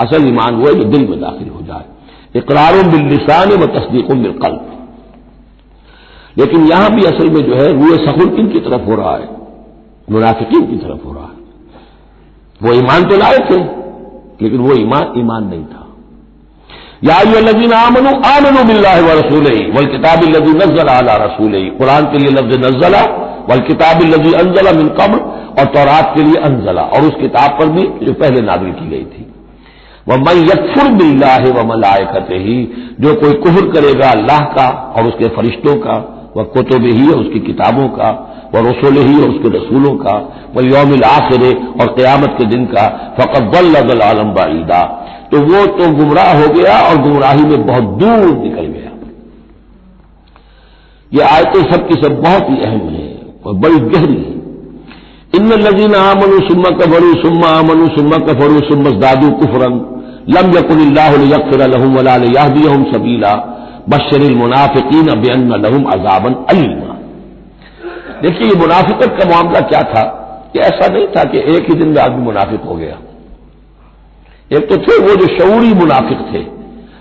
असल 0.00 0.28
ईमान 0.28 0.54
हुआ 0.54 0.72
जो 0.72 0.84
दिल 0.84 1.08
में 1.08 1.20
दाखिल 1.20 1.48
हो 1.48 1.62
जाए। 1.62 1.84
इकरार 2.38 2.82
बिल्लिसान 2.88 3.52
व 3.54 3.66
तस्दीक 3.74 4.12
बिलकल्ब 4.12 4.66
लेकिन 6.36 6.66
यहाँ 6.66 6.90
भी 6.90 7.04
असल 7.06 7.30
में 7.30 7.40
जो 7.42 7.54
है 7.54 7.66
रूए 7.72 7.96
सहुल 8.00 8.28
किन 8.36 8.48
की 8.48 8.60
तरफ़ 8.60 8.82
हो 8.82 8.96
रहा 8.96 9.12
है, 9.12 9.28
मुनाफिकीन 10.08 10.66
की 10.66 10.76
तरफ़ 10.78 11.06
हो 11.06 11.12
रहा 11.12 11.24
है। 11.24 11.36
वो 12.60 12.72
ईमान 12.74 13.04
तो 13.04 13.16
लाए 13.16 13.38
थे 13.48 13.56
लेकिन 14.42 14.60
वो 14.60 14.74
ईमान 14.76 15.12
ईमान 15.18 15.42
नहीं 15.44 15.64
था। 15.64 15.84
या 17.04 17.16
लजीन 17.40 17.72
आमनु 17.74 18.10
आमनु 18.28 18.62
बिल्ला 18.68 18.92
व 19.02 19.18
रसूल 19.18 19.46
वल 19.74 19.86
किताब 19.88 20.22
लजी 20.26 20.52
नजल 20.54 20.88
आला 20.90 21.14
रसूल 21.16 21.52
कुरान 21.78 22.04
के 22.12 22.18
लिए 22.18 22.30
लफ्ज 22.32 22.54
नजला 22.64 23.02
वल 23.50 23.60
किताब 23.66 24.02
लजी 24.04 24.32
अनजला 24.36 24.72
मिन 24.72 24.88
कब्र 24.98 25.18
और 25.58 25.66
तौरात 25.74 26.12
के 26.16 26.22
लिए 26.22 26.40
अनजला। 26.42 26.82
और 26.84 27.00
उस 27.02 27.14
किताब 27.20 27.58
पर 27.60 27.68
भी 27.68 27.82
जो 28.06 28.12
पहले 28.14 28.40
नाजिल 28.42 28.72
की 28.72 28.88
गई 28.88 29.04
थी। 29.06 29.17
वह 30.08 30.16
मैं 30.18 30.34
यकफुर 30.42 30.88
बिल्ला 30.94 31.32
है 31.34 31.50
वह 31.50 31.64
मलायकत 31.66 32.28
ही 32.42 32.58
जो 33.00 33.14
कोई 33.14 33.32
कुहर 33.42 33.68
करेगा 33.72 34.10
अल्लाह 34.10 34.44
का 34.54 34.68
और 34.96 35.06
उसके 35.06 35.28
फरिश्तों 35.36 35.74
का 35.76 35.96
वह 36.36 36.44
कुतुब 36.54 36.84
ही 36.86 37.08
और 37.08 37.18
उसकी 37.18 37.40
किताबों 37.40 37.88
का 37.88 38.08
वह 38.54 38.60
रसूल 38.68 38.96
ही 38.98 39.20
और 39.22 39.28
उसके 39.30 39.48
रसूलों 39.56 39.94
का 39.96 40.14
वल 40.56 40.68
योमिल 40.72 41.02
आखिर 41.04 41.42
और 41.80 41.92
क्यामत 41.94 42.34
के 42.38 42.44
दिन 42.46 42.64
का 42.66 42.86
फ़कत 43.18 43.56
आलम 44.02 44.32
बाईदा। 44.32 44.82
तो 45.32 45.40
वो 45.40 45.64
तो 45.78 45.88
गुमराह 45.96 46.32
हो 46.40 46.46
गया 46.52 46.78
और 46.80 47.02
गुमराही 47.02 47.42
में 47.42 47.66
बहुत 47.66 47.84
दूर 48.00 48.24
निकल 48.36 48.66
गया। 48.66 48.92
ये 51.12 51.22
आयतें 51.24 51.62
सबकी 51.72 52.00
सब 52.02 52.20
बहुत 52.22 52.50
ही 52.50 52.56
अहम 52.60 52.88
है 52.88 53.06
और 53.44 53.54
बड़ी 53.56 53.78
गहरी 53.90 54.16
है। 54.16 54.36
इन 55.36 55.52
लजीन 55.62 55.94
आमनु 55.94 56.40
सुम्मा 56.48 56.70
कफरू 56.78 57.12
सुम्मा 57.22 57.48
आमनु 57.58 57.88
सुम्मा 57.88 58.16
कफरू 58.26 58.60
सुम्मा 58.68 58.90
दादू 58.98 59.30
कुफरन। 59.40 59.78
लम 60.30 60.58
यकुल्लाफिर 60.58 61.66
लहम 61.66 61.96
वला 61.96 62.14
याहदियम 62.14 62.84
सबीला 62.84 63.34
बशर 63.88 64.34
मुनाफिकीन 64.34 65.06
बेन 65.20 65.48
लहम 65.48 65.84
अजाबन 65.84 66.34
अलीमा 66.50 66.94
देखिए, 68.22 68.48
ये 68.48 68.54
मुनाफिकत 68.54 69.18
का 69.22 69.28
मामला 69.30 69.60
क्या 69.60 69.82
था? 69.82 70.24
कि 70.52 70.58
ऐसा 70.58 70.94
नहीं 70.94 71.06
था 71.06 71.24
कि 71.24 71.38
एक 71.38 71.66
ही 71.68 71.74
दिन 71.74 71.88
में 71.88 72.02
आदमी 72.02 72.24
मुनाफिक 72.24 72.60
हो 72.60 72.74
गया। 72.74 72.98
एक 74.52 74.68
तो 74.68 74.76
थे 74.76 74.98
वो 75.02 75.14
जो 75.14 75.38
शऊरी 75.38 75.74
मुनाफिक 75.74 76.18
थे, 76.18 76.42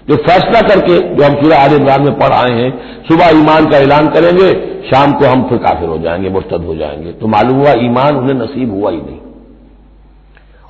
जो 0.10 0.15
फैसला 0.15 0.62
करके 0.62 1.15
जो 1.15 1.24
हम 1.24 1.34
सूर्य 1.34 1.55
आल 1.55 1.74
इमरान 1.74 2.01
में 2.01 2.19
पढ़ 2.19 2.34
आए 2.34 2.51
हैं, 2.51 2.79
सुबह 3.07 3.29
ईमान 3.29 3.65
का 3.65 3.77
ऐलान 3.77 4.07
करेंगे, 4.07 4.51
शाम 4.88 5.12
को 5.12 5.25
हम 5.25 5.43
फिर 5.43 5.57
काफिर 5.57 5.89
हो 5.89 5.98
जाएँगे, 5.98 6.29
मुर्तद 6.29 6.65
हो 6.65 6.75
जाएँगे। 6.75 7.12
तो 7.12 7.27
मालूम 7.27 7.57
हुआ, 7.57 7.72
ईमान 7.72 8.15
उन्हें 8.15 8.36
नसीब 8.36 8.74
हुआ 8.74 8.91
ही 8.91 8.98
नहीं। 8.98 9.16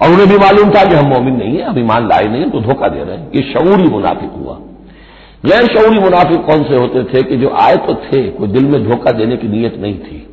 और 0.02 0.12
उन्हें 0.12 0.28
भी 0.30 0.38
मालूम 0.38 0.70
था 0.70 0.84
कि 0.86 0.96
हम 0.96 1.06
मोमिन 1.06 1.36
नहीं 1.36 1.58
है 1.58 1.64
हम 1.64 1.80
ईमान 1.80 2.08
लाए 2.08 2.24
नहीं 2.24 2.50
तो 2.50 2.60
धोखा 2.60 2.88
दे 2.88 3.04
रहे 3.04 3.18
हैं। 3.18 3.32
ये 3.36 3.42
शऊरी 3.54 3.84
मुनाफिक 3.84 4.32
हुआ। 4.38 4.60
गैर 5.46 5.66
शऊरी 5.66 6.00
मुनाफिक 6.00 6.46
कौन 6.46 6.64
से 6.64 6.76
होते 6.76 7.04
थे 7.04 7.24
कि 7.24 7.38
जो 7.38 7.50
आए 7.50 7.76
तो 7.76 7.94
थे, 7.94 8.30
कोई 8.30 8.48
दिल 8.48 8.66
में 8.66 8.90
धोखा 8.90 9.12
देने 9.12 9.38
की 9.38 9.48
नीयत 9.48 9.78
नहीं 9.80 10.00
थी। 10.00 10.28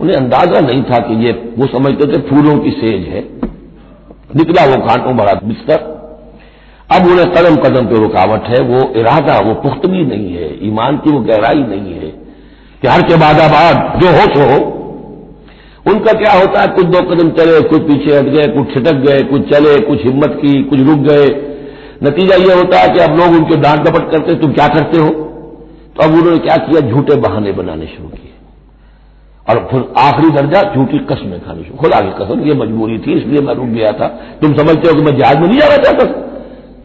उन्हें 0.00 0.16
अंदाज़ा 0.16 0.60
नहीं 0.60 0.82
था 0.82 0.98
कि 0.98 1.26
ये, 1.26 1.32
वो 1.58 1.66
समझते 1.66 2.06
थे 2.06 2.20
फूलों 2.20 2.58
की 2.58 2.70
सेज 2.70 3.08
है। 3.08 3.20
निकला 4.36 4.64
वो 4.64 4.86
कांटों 4.86 5.16
भरा 5.16 5.40
बिस्तर। 5.44 5.96
अब 6.92 7.06
उन्हें 7.06 7.30
कदम 7.30 7.56
कदम 7.56 7.86
पे 7.86 7.94
रुकावट 7.94 8.42
है। 8.42 8.60
वो 8.60 8.94
इरादा, 8.96 9.38
वो 9.38 9.54
पुख्तगी 9.54 10.04
नहीं 10.04 10.32
है। 10.34 10.66
ईमान 10.66 10.96
की 10.96 11.10
वो 11.10 11.20
गहराई 11.20 11.62
नहीं 11.62 11.94
है 11.94 12.08
कि 12.82 12.88
हर 12.88 13.02
के 13.02 13.16
बाद 13.16 13.36
बाद 13.36 14.00
जो 14.00 14.08
हो, 14.08 14.34
सो 14.34 14.54
हो। 14.54 14.75
उनका 15.88 16.12
क्या 16.12 16.32
होता 16.32 16.60
है? 16.60 16.66
कुछ 16.66 16.84
दो 16.84 16.98
कदम 16.98 17.30
चले, 17.30 17.68
कुछ 17.68 17.82
पीछे 17.82 18.16
हट 18.16 18.24
गए, 18.24 18.42
कुछ 18.42 18.74
छिटक 18.74 18.92
गए, 18.92 19.22
कुछ 19.22 19.42
चले, 19.42 19.80
कुछ 19.80 20.04
हिम्मत 20.04 20.38
की, 20.42 20.62
कुछ 20.62 20.80
रुक 20.80 20.98
गए। 20.98 21.52
नतीजा 22.04 22.34
यह 22.34 22.56
होता 22.56 22.78
है 22.78 22.88
कि 22.88 23.00
अब 23.00 23.10
लोग 23.10 23.28
उनके 23.28 23.56
डांट 23.56 23.80
डपट 23.80 24.10
करते 24.10 24.34
तुम 24.34 24.52
क्या 24.52 24.68
करते 24.68 24.98
हो? 24.98 25.08
तो 25.96 26.02
अब 26.04 26.14
उन्होंने 26.14 26.38
क्या 26.38 26.56
किया? 26.56 26.90
झूठे 26.90 27.16
बहाने 27.16 27.52
बनाने 27.52 27.86
शुरू 27.86 28.08
किए। 28.08 28.32
और 29.50 29.68
फिर 29.70 29.84
आखिरी 29.98 30.30
दर्जा, 30.30 30.74
झूठी 30.74 30.98
कस्में 30.98 31.40
खानी 31.40 31.62
शुरू। 31.62 31.76
खुदा 31.76 32.00
की 32.00 32.24
कसम, 32.24 32.40
ये 32.40 32.54
मजबूरी 32.54 32.98
थी, 32.98 33.12
इसलिए 33.12 33.40
मैं 33.40 33.54
रुक 33.54 33.66
गया 33.66 33.92
था। 33.92 34.08
तुम 34.42 34.54
समझते 34.54 34.88
हो 34.88 34.94
कि 34.94 35.00
मैं 35.00 35.16
जहाज़ 35.16 35.38
में 35.38 35.48
नहीं 35.48 35.60
जाना 35.60 35.76
चाहता 35.76 36.04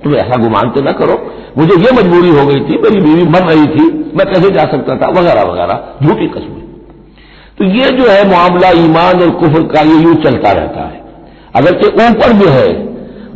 तुम 0.04 0.16
ऐसा 0.16 0.44
गुमान 0.44 0.70
तो 0.70 0.82
ना 0.82 0.92
करो। 0.92 1.32
मुझे 1.58 1.74
ये 1.76 1.92
मजबूरी 1.92 2.30
हो 2.30 2.48
गई 2.48 2.60
थी, 2.60 2.78
मेरी 2.78 3.02
बीवी 3.02 3.24
मर 3.24 3.40
रही 3.40 3.68
थी, 3.68 3.84
मैं 4.16 4.28
कैसे 4.28 4.50
जा 4.50 4.66
सकता 4.66 4.96
था? 4.96 5.20
वगैरह 5.20 5.42
वगैरह। 5.42 6.08
झूठी 6.08 6.28
कस्में। 6.28 6.61
तो 7.58 7.66
ये 7.66 7.90
जो 7.92 8.10
है 8.10 8.28
मामला 8.32 8.70
ईमान 8.70 9.22
और 9.22 9.30
कुफर 9.30 9.64
का 9.64 9.82
ये 9.82 10.04
यूँ 10.04 10.16
चलता 10.16 10.52
रहता 10.52 10.82
है। 10.82 11.02
अगर 11.56 11.72
के 11.72 11.88
ऊपर 11.88 12.32
जो 12.32 12.50
है, 12.50 12.68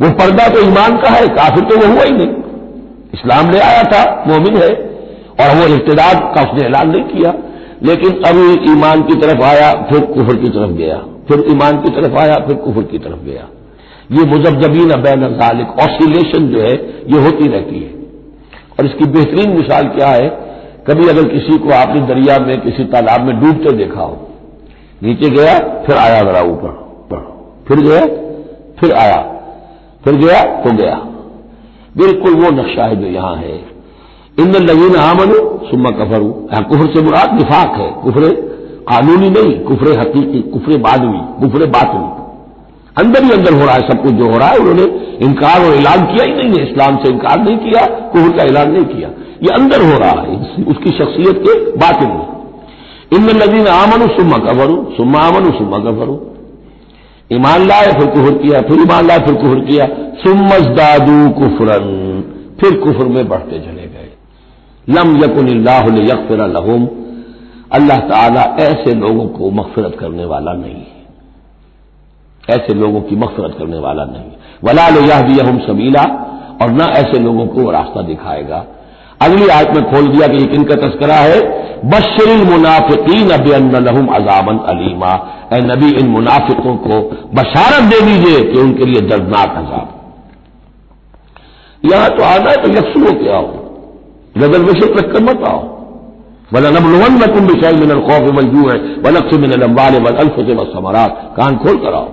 वो 0.00 0.10
पर्दा 0.10 0.48
तो 0.48 0.60
ईमान 0.60 0.96
का 0.96 1.10
है, 1.10 1.28
काफिर 1.28 1.64
तो 1.64 1.86
वो 1.86 1.94
हुआ 1.94 2.04
ही 2.04 2.10
नहीं। 2.10 2.28
इस्लाम 3.14 3.50
ले 3.50 3.58
आया 3.58 3.82
था, 3.82 4.24
मोमिन 4.28 4.56
है, 4.56 4.70
और 5.40 5.56
वो 5.56 5.74
इब्तदाद 5.74 6.32
का 6.36 6.42
उसने 6.42 6.68
ऐलान 6.68 6.90
नहीं 6.90 7.02
किया। 7.02 7.34
लेकिन 7.82 8.10
अब 8.10 8.64
ईमान 8.68 9.02
की 9.02 9.14
तरफ़ 9.14 9.42
आया, 9.42 9.72
फिर 9.72 10.00
कुफर 10.00 10.36
की 10.36 10.48
तरफ़ 10.48 10.70
गया। 10.70 10.96
फिर 11.28 11.44
ईमान 11.50 11.76
की 11.76 11.90
तरफ़ 11.90 12.16
आया, 12.16 12.34
फिर 12.34 12.54
कुफर 12.54 12.82
की 12.82 12.98
तरफ़ 12.98 13.24
गया। 13.24 13.48
ये 14.12 14.24
मुजबजबीन 14.24 14.88
बैन 15.02 15.20
जालिक 15.20 15.68
ऑसिलेशन 15.68 16.48
जो 16.48 16.60
है, 16.60 16.72
ये 17.12 17.20
होती 17.22 17.48
रहती 17.48 17.80
है। 17.80 17.90
और 18.78 18.86
इसकी 18.86 19.04
बेहतरीन 19.04 19.56
मिसाल 19.56 19.84
क्या 19.84 20.08
है 20.08 20.45
कभी 20.86 21.08
अगर 21.08 21.28
किसी 21.28 21.58
को 21.58 21.70
आपने 21.70 22.00
दरिया 22.00 22.38
में, 22.38 22.60
किसी 22.60 22.84
तालाब 22.84 23.20
में 23.20 23.40
डूबते 23.40 23.72
देखा 23.72 24.00
हो, 24.00 24.28
नीचे 25.02 25.30
गया, 25.30 25.58
फिर 25.58 25.96
आया 25.96 26.22
जरा 26.22 26.40
ऊपर 26.40 26.86
फिर 27.68 27.80
गया, 27.80 28.00
फिर 28.80 28.92
आया। 28.92 29.16
फिर 30.04 30.14
गया 30.14 30.42
तो 30.42 30.76
गया। 30.76 30.96
बिल्कुल 31.96 32.34
वो 32.34 32.50
नक्शा 32.50 32.84
है 32.84 32.96
जो 32.96 33.06
यहाँ 33.06 33.36
है। 33.36 33.56
इन 34.38 34.52
लगीन 34.52 34.96
आमनु, 34.96 35.66
सुम्मा 35.66 35.90
कफरू। 35.90 36.48
कुफर 36.52 36.94
से 36.94 37.02
मुराद 37.02 37.34
निफाक 37.34 37.80
है। 37.80 38.02
कुफरे 38.02 38.28
कानूनी 38.90 39.30
नहीं, 39.30 39.60
कुफरे 39.60 39.90
हकीकी, 39.90 40.40
कुफरे 40.42 40.76
बादवी 40.76 41.18
कुफरे 41.40 41.66
बातवी। 41.66 42.26
अंदर 43.04 43.22
ही 43.22 43.30
अंदर 43.30 43.52
हो 43.52 43.64
रहा 43.64 43.74
है 43.74 43.80
सब 43.80 44.02
कुछ 44.02 44.12
जो 44.12 44.30
हो 44.30 44.38
रहा 44.38 44.48
है, 44.48 44.56
उन्होंने 44.56 45.16
इनकार 45.22 45.60
और 45.60 45.74
ऐलान 45.74 46.04
किया 46.04 46.24
ही 46.24 46.34
नहीं 46.34 46.58
है। 46.58 46.72
इस्लाम 46.72 46.96
से 46.96 47.12
इनकार 47.12 47.40
नहीं 47.40 47.58
किया 47.58 47.86
कुहर 47.86 48.28
का 48.28 48.42
ऐलान 48.42 48.70
नहीं 48.72 48.84
किया। 48.84 49.10
ये 49.46 49.54
अंदर 49.54 49.82
हो 49.82 49.98
रहा 49.98 50.20
है 50.20 50.64
उसकी 50.64 50.90
शख्सियत 50.90 51.42
के 51.46 51.54
बातिन 51.76 52.08
में। 52.08 52.26
इन 53.12 53.24
नदीन 53.36 53.66
आमनु 53.66 54.06
सुम्मा 54.08 54.38
कफरू, 54.38 54.76
सुम्मा 54.96 55.18
आमनु 55.20 55.50
सुम्मा 55.50 55.78
कफरू। 55.80 56.14
ईमान 57.32 57.66
लाए, 57.66 57.92
फिर 57.92 58.06
कुहर 58.06 58.34
किया, 58.38 58.60
फिर 58.60 58.80
ईमान 58.80 59.06
लाए, 59.06 59.18
फिर 59.18 59.34
कुहर 59.34 59.60
किया। 59.60 59.86
सुमजदादू 60.18 61.18
कुफरन, 61.30 61.86
फिर 62.60 62.76
कुफर 62.76 63.04
में 63.06 63.28
बढ़ते 63.28 63.58
चले 63.58 63.86
गए। 63.86 64.12
लम 64.88 65.16
यकुन 65.16 65.48
यकफिर 66.00 66.46
लहुम। 66.48 66.88
अल्लाह 67.72 67.98
ताला 67.98 68.42
ऐसे 68.60 68.94
लोगों 68.94 69.26
को 69.28 69.50
मफफरत 69.50 69.96
करने 70.00 70.24
वाला 70.24 70.52
नहीं 70.52 70.74
है। 70.74 70.94
ऐसे 72.50 72.74
लोगों 72.74 73.00
की 73.00 73.16
मफरत 73.16 73.56
करने 73.58 73.78
वाला 73.78 74.04
नहीं 74.04 74.30
वला 74.64 74.86
यह 75.06 75.22
भी 75.22 75.38
हम 75.40 75.58
सबीला 75.58 76.02
और 76.62 76.70
न 76.70 76.80
ऐसे 76.96 77.18
लोगों 77.20 77.46
को 77.46 77.70
रास्ता 77.70 78.02
दिखाएगा। 78.02 78.64
अगली 79.20 79.48
आयत 79.48 79.70
में 79.76 79.84
खोल 79.90 80.08
दिया 80.08 80.26
कि 80.28 80.46
किन 80.46 80.64
का 80.64 80.74
तस्करा 80.76 81.14
है। 81.14 81.40
बशरिल 81.84 82.42
मुनाफिकीन 82.44 83.30
अब 83.30 83.46
लहुम 83.76 84.06
अजाबन 84.14 84.58
अलीमा। 84.68 85.12
ए 85.52 85.60
नबी, 85.60 85.90
इन 85.98 86.08
मुनाफिकों 86.08 86.74
को 86.76 87.00
बशारत 87.34 87.82
दे 87.82 88.00
दीजिए 88.00 88.40
कि 88.42 88.60
उनके 88.60 88.84
लिए 88.84 89.00
दर्दनाक 89.00 89.56
अजाब। 89.56 89.94
यहाँ 91.84 92.08
तो 92.08 92.22
आना 92.24 92.50
है 92.50 92.56
तो 92.56 92.68
यकसू 92.68 93.00
हो 93.00 93.12
के 93.12 93.30
आओ। 93.30 93.46
रिजर्वेशन 94.36 94.94
रखकर 94.94 95.22
मत 95.22 95.48
आओ। 95.48 95.62
वला 96.52 96.70
नबलवन 96.70 97.12
में 97.12 97.28
तुम 97.34 97.46
बिशाई 97.46 97.74
मिनल 97.74 98.00
खौफ 98.00 98.30
मलजू 98.34 98.68
है 98.68 98.76
वलक्स 99.02 99.38
मिनल 99.38 99.62
अम्बाल 99.62 99.94
वल 99.94 100.16
अल्फ 100.16 100.36
से 100.40 100.54
मसमरात 100.54 101.34
कान 101.36 101.56
खोल 101.56 101.76
कर 101.76 101.94
आओ। 101.94 102.10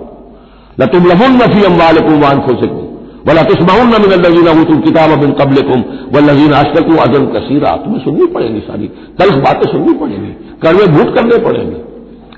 न 0.80 0.86
तुम 0.86 1.06
लफुन 1.06 1.36
नफी 1.36 1.64
अम्बाल 1.64 1.98
कुमान 1.98 2.40
खुशकुम 2.40 2.83
वला 3.24 3.42
तुस्माउन 3.44 3.94
मिन 4.02 4.12
लजीना 4.22 4.52
तुम 4.64 4.80
किताब 4.80 5.12
बिन 5.20 5.30
कबल 5.36 5.60
कुम 5.68 5.84
व 6.14 6.20
लजीन 6.24 6.52
अशरकू 6.54 6.96
अजम 7.04 7.26
कसीरा 7.34 7.70
तुम्हें 7.84 8.02
सुननी 8.04 8.26
पड़ेगी 8.34 8.60
सारी 8.62 8.88
तल्ख 9.20 9.38
बातें 9.44 9.66
सुननी 9.70 9.94
पड़ेगी 10.00 10.32
करवे 10.62 10.86
भूत 10.92 11.14
करने 11.14 11.38
पड़ेंगे 11.44 11.80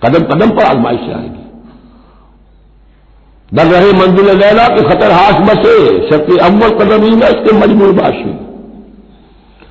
कदम 0.05 0.27
कदम 0.33 0.57
पर 0.57 0.65
आजमाइश 0.65 1.09
आएगी 1.17 1.45
डर 3.53 3.67
रहे 3.69 3.93
मंजिल 3.99 4.31
लैला 4.39 4.67
के 4.69 4.83
खतर 4.85 5.13
हाथ 5.13 5.41
बसे 5.49 5.75
शक्ति 6.09 6.37
अव्वल 6.47 6.77
कदम 6.79 7.05
ही 7.05 7.15
ना 7.17 7.29
इसके 7.29 7.57
मजमूर 7.59 7.93
बाशी 7.99 8.35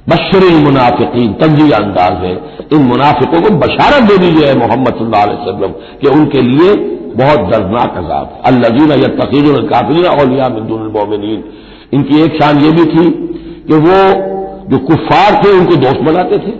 बशर 0.10 0.44
मुनाफिकीन 0.64 1.32
तंजी 1.40 1.70
अंदाज 1.76 2.24
है 2.24 2.34
इन 2.74 2.84
मुनाफिकों 2.90 3.42
को 3.42 3.50
बशारत 3.60 4.12
दे 4.12 4.18
दीजिए 4.18 4.54
मोहम्मद 4.58 5.00
सल्लल्लाहु 5.00 5.30
अलैहि 5.30 5.42
वसल्लम 5.42 5.72
कि 6.02 6.08
उनके 6.10 6.42
लिए 6.50 6.74
बहुत 7.16 7.40
दर्दनाक 7.52 7.98
अजाब। 7.98 8.32
है 8.34 8.42
अल्लाजीन 8.46 8.92
या 8.94 9.08
तकीर 9.16 9.62
काफिर 9.68 10.06
औलिया 10.08 10.50
मिंदुलमोमिन 10.50 11.44
इनकी 11.94 12.22
एक 12.22 12.42
शान 12.42 12.60
ये 12.60 12.72
भी 12.72 12.86
थी 12.86 13.10
कि 13.68 13.76
वो 13.78 14.00
जो 14.70 14.78
कुफार 14.86 15.42
थे, 15.44 15.52
उनको 15.52 15.76
दोस्त 15.76 16.02
बनाते 16.02 16.38
थे। 16.38 16.54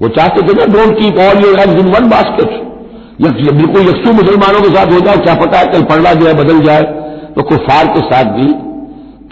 वो 0.00 0.08
चाहते 0.08 0.42
थे 0.42 0.52
ना 0.54 0.66
don't 0.72 0.98
keep 0.98 1.18
all 1.18 1.44
your 1.44 1.60
eggs 1.60 1.80
in 1.80 1.92
one 1.92 2.08
basket 2.10 2.60
बिल्कुल 3.22 3.82
यकसू 3.82 4.12
मुसलमानों 4.12 4.60
के 4.60 4.68
साथ 4.68 4.92
हो 4.92 5.00
जाए, 5.00 5.16
क्या 5.16 5.34
पता 5.34 5.58
है, 5.58 5.66
कल 5.66 5.82
पढ़ना 5.82 6.12
जो 6.12 6.26
है, 6.26 6.34
बदल 6.34 6.60
जाए। 6.60 6.82
तो 7.34 7.42
कुफार 7.42 7.86
के 7.86 8.00
साथ 8.00 8.32
भी 8.32 8.46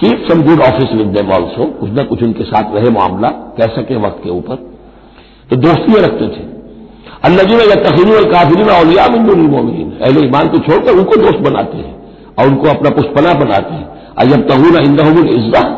keep 0.00 0.26
some 0.28 0.42
good 0.42 0.60
office 0.60 0.92
with 0.92 1.06
them 1.06 1.30
also 1.32 1.64
कुछ 1.80 1.90
ना 1.90 2.02
कुछ 2.04 2.22
उनके 2.22 2.44
साथ 2.44 2.74
रहे 2.74 2.90
मामला 2.90 3.28
कह 3.58 3.66
सके 3.66 3.96
वक्त 3.96 4.20
के 4.24 4.30
ऊपर। 4.30 4.56
तो 5.50 5.56
दोस्तियाँ 5.56 6.02
रखते 6.02 6.28
थे। 6.28 6.59
अल्लाजीन 7.24 7.60
या 7.60 7.74
तखीन 7.82 8.10
और 8.14 8.24
काफिरीन 8.32 8.68
अलिया 8.70 9.06
मिनमिन 9.08 9.90
अहले 10.00 10.20
ईमान 10.26 10.48
को 10.48 10.58
छोड़कर 10.58 10.98
उनको 10.98 11.16
दोस्त 11.22 11.40
बनाते 11.40 11.76
हैं 11.78 11.94
और 12.38 12.46
उनको 12.46 12.68
अपना 12.68 12.90
पुष्पना 12.90 13.32
बनाते 13.40 13.74
हैं। 13.74 13.86
अजब 14.18 14.48
तहून 14.48 14.78
इंदहमुल 14.84 15.28
इज़्ज़त 15.28 15.76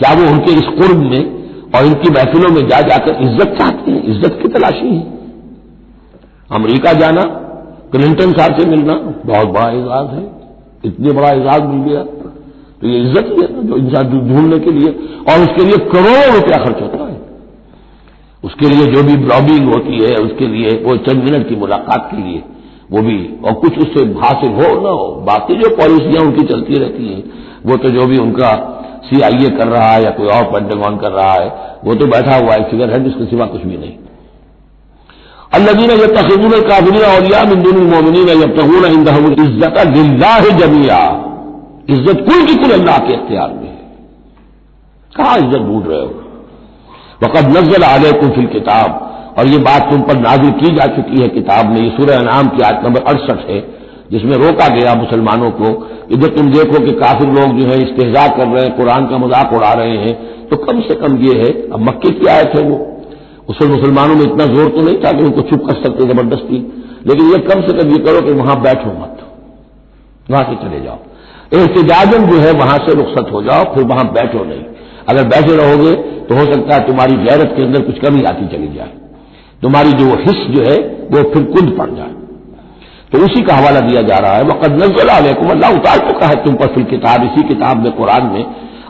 क्या 0.00 0.12
वो 0.14 0.30
उनके 0.30 0.52
इस 0.52 0.68
कुर्ब 0.76 0.98
में 1.02 1.24
और 1.74 1.86
इनकी 1.86 2.10
महफिलों 2.10 2.50
में 2.50 2.66
जा 2.68 2.80
जाकर 2.82 3.22
इज़्ज़त 3.22 3.56
चाहते 3.58 3.90
हैं? 3.90 4.02
इज़्ज़त 4.04 4.38
की 4.42 4.48
तलाशी 4.48 4.94
है। 4.94 5.06
अमरीका 6.50 6.92
जाना, 6.92 7.22
क्लिंटन 7.92 8.32
साहब 8.32 8.58
से 8.58 8.66
मिलना, 8.66 8.94
बहुत 9.26 9.48
बड़ा 9.48 9.68
एजाज 9.70 10.14
है। 10.14 10.24
इतने 10.84 11.12
बड़ा 11.12 11.30
एजाज 11.30 11.62
मिल 11.64 11.82
गया। 11.88 12.02
तो 12.80 12.88
ये 12.88 12.98
इज़्ज़त 13.00 13.26
ही 13.28 13.42
है 13.42 13.48
ना, 13.52 13.62
जो 13.62 13.76
इंसान 13.76 14.10
ढूँढने 14.28 14.58
के 14.58 14.70
लिए, 14.70 14.90
और 15.30 15.40
उसके 15.40 15.64
लिए 15.64 15.78
करोड़ों 15.92 16.34
रुपया 16.34 16.64
खर्च 16.64 16.82
होता 16.82 17.04
है। 17.04 17.17
उसके 18.42 18.68
लिए 18.68 18.86
जो 18.86 19.02
भी 19.02 19.16
लॉबिंग 19.24 19.68
होती 19.68 19.98
है, 19.98 20.14
उसके 20.16 20.46
लिए, 20.46 20.70
वो 20.82 20.96
चंद 20.96 21.22
मिनट 21.24 21.48
की 21.48 21.56
मुलाकात 21.56 22.08
के 22.10 22.22
लिए, 22.22 22.42
वो 22.92 23.02
भी, 23.02 23.18
और 23.44 23.52
कुछ 23.54 23.78
उससे 23.78 24.04
हासिल 24.20 24.52
हो 24.52 24.68
ना 24.82 24.90
हो 24.90 25.06
बाकी 25.26 25.54
जो 25.54 25.70
पॉलिसियाँ 25.76 26.24
उनकी 26.24 26.46
चलती 26.46 26.74
रहती 26.74 27.08
हैं, 27.08 27.22
वो 27.66 27.76
तो 27.76 27.90
जो 27.90 28.06
भी 28.06 28.18
उनका 28.18 28.50
सीआईए 29.04 29.48
कर 29.50 29.68
रहा 29.68 29.88
है 29.88 30.02
या 30.04 30.10
कोई 30.10 30.28
और 30.28 30.44
पेंटागन 30.44 30.96
कर 30.96 31.10
रहा 31.12 31.32
है, 31.32 31.48
वो 31.84 31.94
तो 31.94 32.06
बैठा 32.06 32.36
हुआ 32.36 32.54
है 32.54 32.70
फिगर 32.70 32.90
है 32.90 33.02
जिसके 33.04 33.26
सिवा 33.26 33.46
कुछ 33.46 33.62
भी 33.62 33.76
नहीं। 33.76 33.96
अल्लादीन 35.54 35.90
जब 35.96 36.14
तखीन 36.14 36.50
काबिन 36.68 36.96
औलिया 37.02 37.42
मिंदुल 37.44 37.82
मोमिन 37.86 38.26
जब 38.40 38.56
तहून 38.56 39.32
इज़्ज़त 39.32 39.78
दिल्ला 39.88 40.38
जमिया। 40.58 41.00
इज़्ज़त 41.90 42.24
कुल 42.28 42.46
की 42.46 42.54
कुल 42.54 42.72
अल्लाह 42.72 42.98
के 42.98 43.14
अख्तियार 43.14 43.52
में 43.52 43.68
है। 43.68 43.76
कहा 45.12 45.36
इज़्ज़त 45.36 45.58
ढूंढ 45.58 45.86
रहे 45.86 46.00
हो? 46.00 46.10
वक़द 47.20 47.56
नजल 47.56 47.82
आले 47.84 48.10
फिल 48.30 48.46
किताब। 48.48 49.04
और 49.38 49.46
ये 49.46 49.58
बात 49.60 49.90
तुम 49.90 50.00
पर 50.02 50.16
नाजिल 50.18 50.50
की 50.52 50.74
जा 50.76 50.86
चुकी 50.94 51.20
है 51.22 51.28
किताब 51.30 51.70
में। 51.70 51.78
ये 51.78 51.90
सूर्य 51.90 52.16
नाम 52.24 52.48
की 52.48 52.62
आयत 52.62 52.80
नंबर 52.84 53.02
अड़सठ 53.04 53.48
है, 53.48 53.58
जिसमें 54.10 54.36
रोका 54.38 54.68
गया 54.70 54.94
मुसलमानों 54.96 55.50
को 55.52 55.68
इधर 56.10 56.28
तुम 56.36 56.50
देखो 56.52 56.84
कि 56.84 56.92
काफिर 57.00 57.28
लोग 57.30 57.58
जो 57.58 57.66
है 57.66 57.76
इस्तेजा 57.78 58.26
कर 58.28 58.46
रहे 58.46 58.62
हैं, 58.62 58.76
कुरान 58.76 59.06
का 59.06 59.18
मज़ाक 59.18 59.52
उड़ा 59.52 59.72
रहे 59.74 59.96
हैं 59.98 60.14
तो 60.48 60.56
कम 60.58 60.80
से 60.82 60.94
कम 60.96 61.16
ये 61.18 61.34
है, 61.38 61.50
अब 61.68 61.80
मक्के 61.82 62.10
की 62.10 62.26
आयत 62.28 62.56
है 62.56 62.62
वो। 62.62 62.76
उस 63.48 63.62
मुसलमानों 63.64 64.14
में 64.14 64.22
इतना 64.22 64.46
ज़ोर 64.46 64.68
तो 64.70 64.82
नहीं 64.82 64.96
था 65.02 65.12
कि 65.12 65.24
उनको 65.24 65.42
चुप 65.44 65.66
कर 65.66 65.82
सकते 65.82 66.06
ज़बरदस्ती, 66.06 66.58
लेकिन 67.06 67.30
ये 67.30 67.38
कम 67.44 67.60
से 67.62 67.72
कम 67.74 67.90
ये 67.90 67.98
करो 68.04 68.20
कि 68.22 68.32
वहाँ 68.34 68.60
बैठो 68.62 68.90
मत। 68.92 69.24
वहाँ 70.26 70.44
से 70.44 70.56
चले 70.62 70.80
जाओ। 70.80 70.98
एहतजाजन 71.54 72.26
जो 72.26 72.38
है 72.38 72.52
वहाँ 72.56 72.76
से 72.78 72.94
रुख्सत 72.94 73.32
हो 73.32 73.42
जाओ, 73.42 73.64
फिर 73.74 73.84
वहाँ 73.86 74.04
बैठो 74.12 74.44
नहीं। 74.44 74.64
अगर 75.08 75.28
बैठे 75.28 75.56
रहोगे 75.56 75.92
तो 76.28 76.34
हो 76.34 76.44
सकता 76.44 76.74
है 76.74 76.86
तुम्हारी 76.86 77.16
गैरत 77.18 77.52
के 77.56 77.62
अंदर 77.62 77.82
कुछ 77.82 77.98
कमी 78.00 78.22
आती 78.24 78.46
चली 78.48 78.68
जाए। 78.74 78.92
तुम्हारी 79.62 79.92
जो 79.94 80.06
हिस्स 80.18 80.46
जो 80.50 80.62
है, 80.62 80.76
वो 81.12 81.22
फिर 81.30 81.42
कुंद 81.52 81.70
पड़ 81.78 81.90
जाए। 81.90 82.14
तो 83.12 83.18
उसी 83.26 83.42
का 83.42 83.54
हवाला 83.54 83.80
दिया 83.82 84.02
जा 84.02 84.16
रहा 84.18 84.32
है, 84.32 84.42
वक़द 84.44 84.82
नजल 84.82 85.08
अलैकुम, 85.10 85.50
अल्लाह 85.50 85.72
उतार 85.72 85.98
चुका 86.08 86.26
है 86.26 86.36
तुम 86.44 86.54
पर 86.54 86.74
फिर 86.74 86.84
किताब, 86.86 87.24
इसी 87.24 87.46
किताब 87.48 87.82
में, 87.84 87.92
कुरान 87.92 88.26
में। 88.26 88.44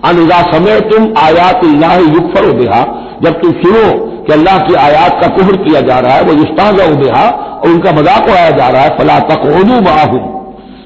अनिजा 0.05 0.41
समय 0.51 0.81
तुम 0.91 1.07
आयात 1.19 1.65
युगफर 1.65 2.51
बेहा। 2.57 2.83
जब 3.23 3.41
तुम 3.41 3.53
सुनो 3.61 3.87
कि 4.25 4.33
अल्लाह 4.33 4.59
की 4.67 4.75
आयात 4.81 5.23
का 5.23 5.29
कुहर 5.37 5.57
किया 5.63 5.81
जा 5.83 5.99
रहा 5.99 6.15
है 6.15 6.23
वो 6.25 6.35
युस्ताज 6.35 6.81
बेहा, 6.97 7.25
और 7.59 7.71
उनका 7.71 7.93
मज़ाक 7.93 8.29
उड़ाया 8.29 8.51
जा 8.53 8.69
रहा 8.69 8.83
है, 8.83 8.97
फला 8.99 9.19
तक 9.29 9.47
बाहू 9.87 10.19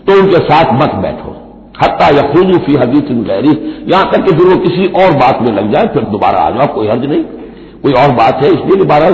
तो 0.04 0.20
उनके 0.20 0.38
साथ 0.44 0.72
मत 0.74 0.94
बैठो। 1.02 1.31
हत्ता 1.82 2.08
यखूजू 2.10 2.58
फ़ी 2.64 2.74
हदीस 2.76 3.12
गहरी 3.28 3.52
यहाँ 3.92 4.10
तक 4.12 4.24
कि 4.24 4.32
फिर 4.32 4.46
वो 4.46 4.56
किसी 4.60 4.86
और 5.02 5.12
बात 5.18 5.42
में 5.42 5.52
लग 5.52 5.72
जाए, 5.72 5.86
फिर 5.88 6.02
दोबारा 6.10 6.40
आ 6.40 6.50
जाओ, 6.50 6.66
कोई 6.74 6.88
हर्ज 6.88 7.04
नहीं। 7.06 7.22
कोई 7.82 7.92
और 8.02 8.14
बात 8.16 8.42
है, 8.42 8.50
इसलिए 8.50 8.76
दोबारा 8.78 9.08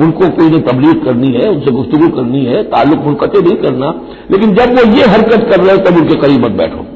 उनको 0.00 0.28
कोई 0.30 0.50
ने 0.50 0.58
तबलीग 0.62 1.04
करनी 1.04 1.32
है, 1.32 1.48
उनसे 1.48 1.72
गुफ्तगु 1.72 2.08
करनी 2.12 2.44
है, 2.44 2.62
ताल्लुक 2.70 3.00
मुनकते 3.00 3.40
नहीं 3.40 3.56
करना। 3.58 3.90
लेकिन 4.30 4.54
जब 4.54 4.72
वो 4.78 4.84
ये 4.96 5.04
हरकत 5.08 5.46
कर 5.50 5.60
रहे 5.60 5.76
हैं, 5.76 5.84
तब 5.84 5.96
उनके 5.96 6.16
करीब 6.20 6.44
मत 6.44 6.56
बैठो। 6.60 6.86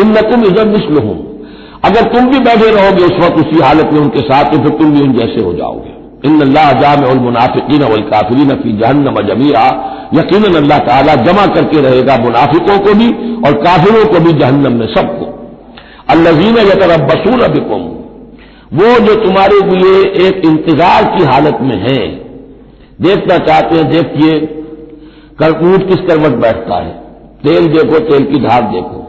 इन 0.00 0.10
नकुम 0.12 0.44
इजम 0.44 0.68
मिसल 0.70 0.98
हूँ 0.98 1.18
अगर 1.84 2.12
तुम 2.12 2.26
भी 2.26 2.38
बैठे 2.40 2.70
रहोगे 2.70 3.04
उस 3.04 3.18
वक्त 3.20 3.38
उसी 3.38 3.62
हालत 3.62 3.90
में 3.92 4.00
उनके 4.00 4.20
साथ 4.22 4.52
तो 4.52 4.58
फिर 4.58 4.78
तुम 4.78 4.92
भी 4.94 5.00
उन 5.02 5.12
जैसे 5.12 5.42
हो 5.42 5.52
जाओगे। 5.54 5.95
इन 6.24 6.40
अल्लाह 6.40 6.72
जाम 6.80 7.04
मुनाफिकीन 7.22 7.82
वल 7.84 8.02
काफिरीन 8.10 8.50
फ़ी 8.60 8.72
जहन्नम 8.78 9.20
जमिया 9.28 9.64
यकीन 10.14 10.44
अल्लाह 10.52 10.78
ताला 10.86 11.14
जमा 11.24 11.46
करके 11.54 11.80
रहेगा 11.80 12.16
मुनाफिकों 12.22 12.78
को 12.86 12.94
भी 12.94 13.08
और 13.46 13.58
काफिरों 13.64 14.04
को 14.12 14.20
भी 14.20 14.32
जहन्नम 14.38 14.78
में 14.80 14.86
सबको 14.94 15.26
अल्लाजीन 16.10 16.58
यतरबसून 16.66 17.46
बिकुम 17.52 17.84
वो 18.72 18.92
जो 19.06 19.14
तुम्हारे 19.24 19.58
लिए 19.72 20.00
एक 20.26 20.46
इंतज़ार 20.46 21.04
की 21.10 21.24
हालत 21.24 21.58
में 21.62 21.76
है 21.82 21.98
देखना 23.00 23.38
चाहते 23.46 23.76
हैं 23.76 23.88
देखिए 23.90 24.38
ऊँट 25.68 25.88
किस 25.88 26.00
करवट 26.08 26.36
बैठता 26.42 26.76
है 26.76 26.92
तेल 27.42 27.66
देखो 27.72 27.98
तेल 28.08 28.24
की 28.24 28.38
धार 28.40 28.62
देखो 28.70 29.02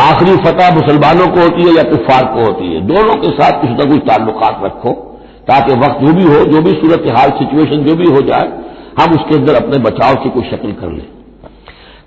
आखिरी 0.00 0.36
फतह 0.44 0.74
मुसलमानों 0.74 1.26
को 1.34 1.40
होती 1.40 1.66
है 1.68 1.74
या 1.76 1.82
कुफार 1.90 2.24
को 2.32 2.44
होती 2.44 2.72
है 2.74 2.80
दोनों 2.86 3.14
के 3.16 3.30
साथ 3.32 3.60
कुछ 3.60 3.70
न 3.70 3.88
कुछ 3.90 4.00
ताल्लुकात 4.08 4.64
रखो 4.64 4.94
ताकि 5.48 5.72
वक्त 5.72 6.04
जो 6.06 6.12
भी 6.12 6.22
हो, 6.22 6.44
जो 6.44 6.62
भी 6.62 6.70
सूरत 6.70 7.04
हाल 7.18 7.30
सिचुएशन 7.30 7.84
जो 7.84 7.96
भी 7.96 8.04
हो 8.04 8.20
जाए, 8.20 8.52
हम 9.00 9.14
उसके 9.14 9.38
अंदर 9.38 9.54
अपने 9.54 9.78
बचाव 9.78 10.14
की 10.14 10.30
कोई 10.30 10.42
शक्ल 10.42 10.72
कर 10.72 10.88
लें। 10.88 11.06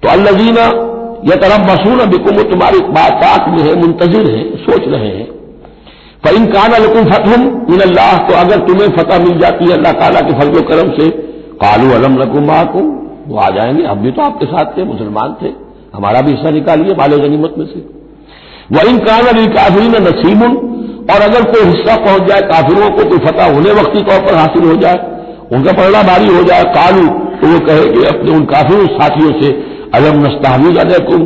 तो 0.04 0.10
अल्लाजीना 0.10 0.64
यह 1.26 1.36
तरफ़ 1.36 1.72
मसून 1.72 2.10
बिकुम 2.10 2.44
तुम्हारी 2.52 2.80
बात 2.80 3.46
में 3.50 3.60
है, 3.60 3.76
मुंतजिर 3.76 4.32
है, 4.32 4.58
सोच 4.58 4.88
रहे 4.88 5.08
हैं। 5.08 5.38
इन 6.36 6.46
काना 6.46 6.78
लकुम 6.78 7.04
फतहम 7.04 7.66
इन 7.74 7.80
अल्लाह 7.80 8.18
तो 8.18 8.34
अगर 8.34 8.68
तुम्हें 8.68 8.90
फतह 8.90 9.20
मिल 9.20 9.40
जाती 9.40 9.66
है 9.66 9.78
अल्लाह 9.78 9.92
ताला 9.92 10.20
के 10.20 10.40
फजल 10.40 10.62
करम 10.62 10.92
से, 10.92 11.10
कालू 11.64 11.92
अलम 11.92 12.18
लकुम 12.18 12.44
माकुम, 12.48 13.00
वो 13.28 13.38
आ 13.38 13.50
जाएँगे। 13.50 13.84
हम 13.84 14.00
भी 14.00 14.12
तो 14.12 14.22
आपके 14.22 14.46
साथ 14.46 14.78
थे, 14.78 14.84
मुसलमान 14.84 15.36
थे। 15.42 15.52
हमारा 15.96 16.22
भी 16.22 16.32
हिस्सा 16.32 16.50
निकालिए 16.50 16.94
माले 16.94 17.18
गनीमत 17.18 17.56
में 17.58 17.66
से। 17.66 17.80
वह 18.72 18.90
इन 18.90 18.98
काना 18.98 19.46
काफिरी 19.46 19.88
में 19.90 20.00
नसीबुन 20.00 20.67
और 21.10 21.22
अगर 21.22 21.44
कोई 21.44 21.64
हिस्सा 21.66 21.96
पहुँच 21.96 22.28
जाए, 22.30 22.42
काफिरों 22.42 22.90
को 22.90 23.04
कोई 23.10 23.20
फतह 23.20 23.54
होने 23.54 23.72
वक्ती 23.72 24.02
तौर 24.02 24.20
पर 24.20 24.36
हासिल 24.36 24.64
हो 24.64 24.76
जाए, 24.76 24.98
उनका 25.54 25.72
पलड़ा 25.74 26.02
भारी 26.04 26.28
हो 26.28 26.44
जाए, 26.44 26.64
कालू 26.74 27.08
तो 27.40 27.48
वो 27.48 27.60
कहे 27.60 27.86
कि 27.86 28.04
अपने 28.06 28.32
उन 28.32 28.46
काफिर 28.46 28.86
साथियों 28.94 29.32
से 29.42 29.52
अलम 29.96 30.18
नस्तावीज 30.22 30.78
अलैकुम, 30.78 31.26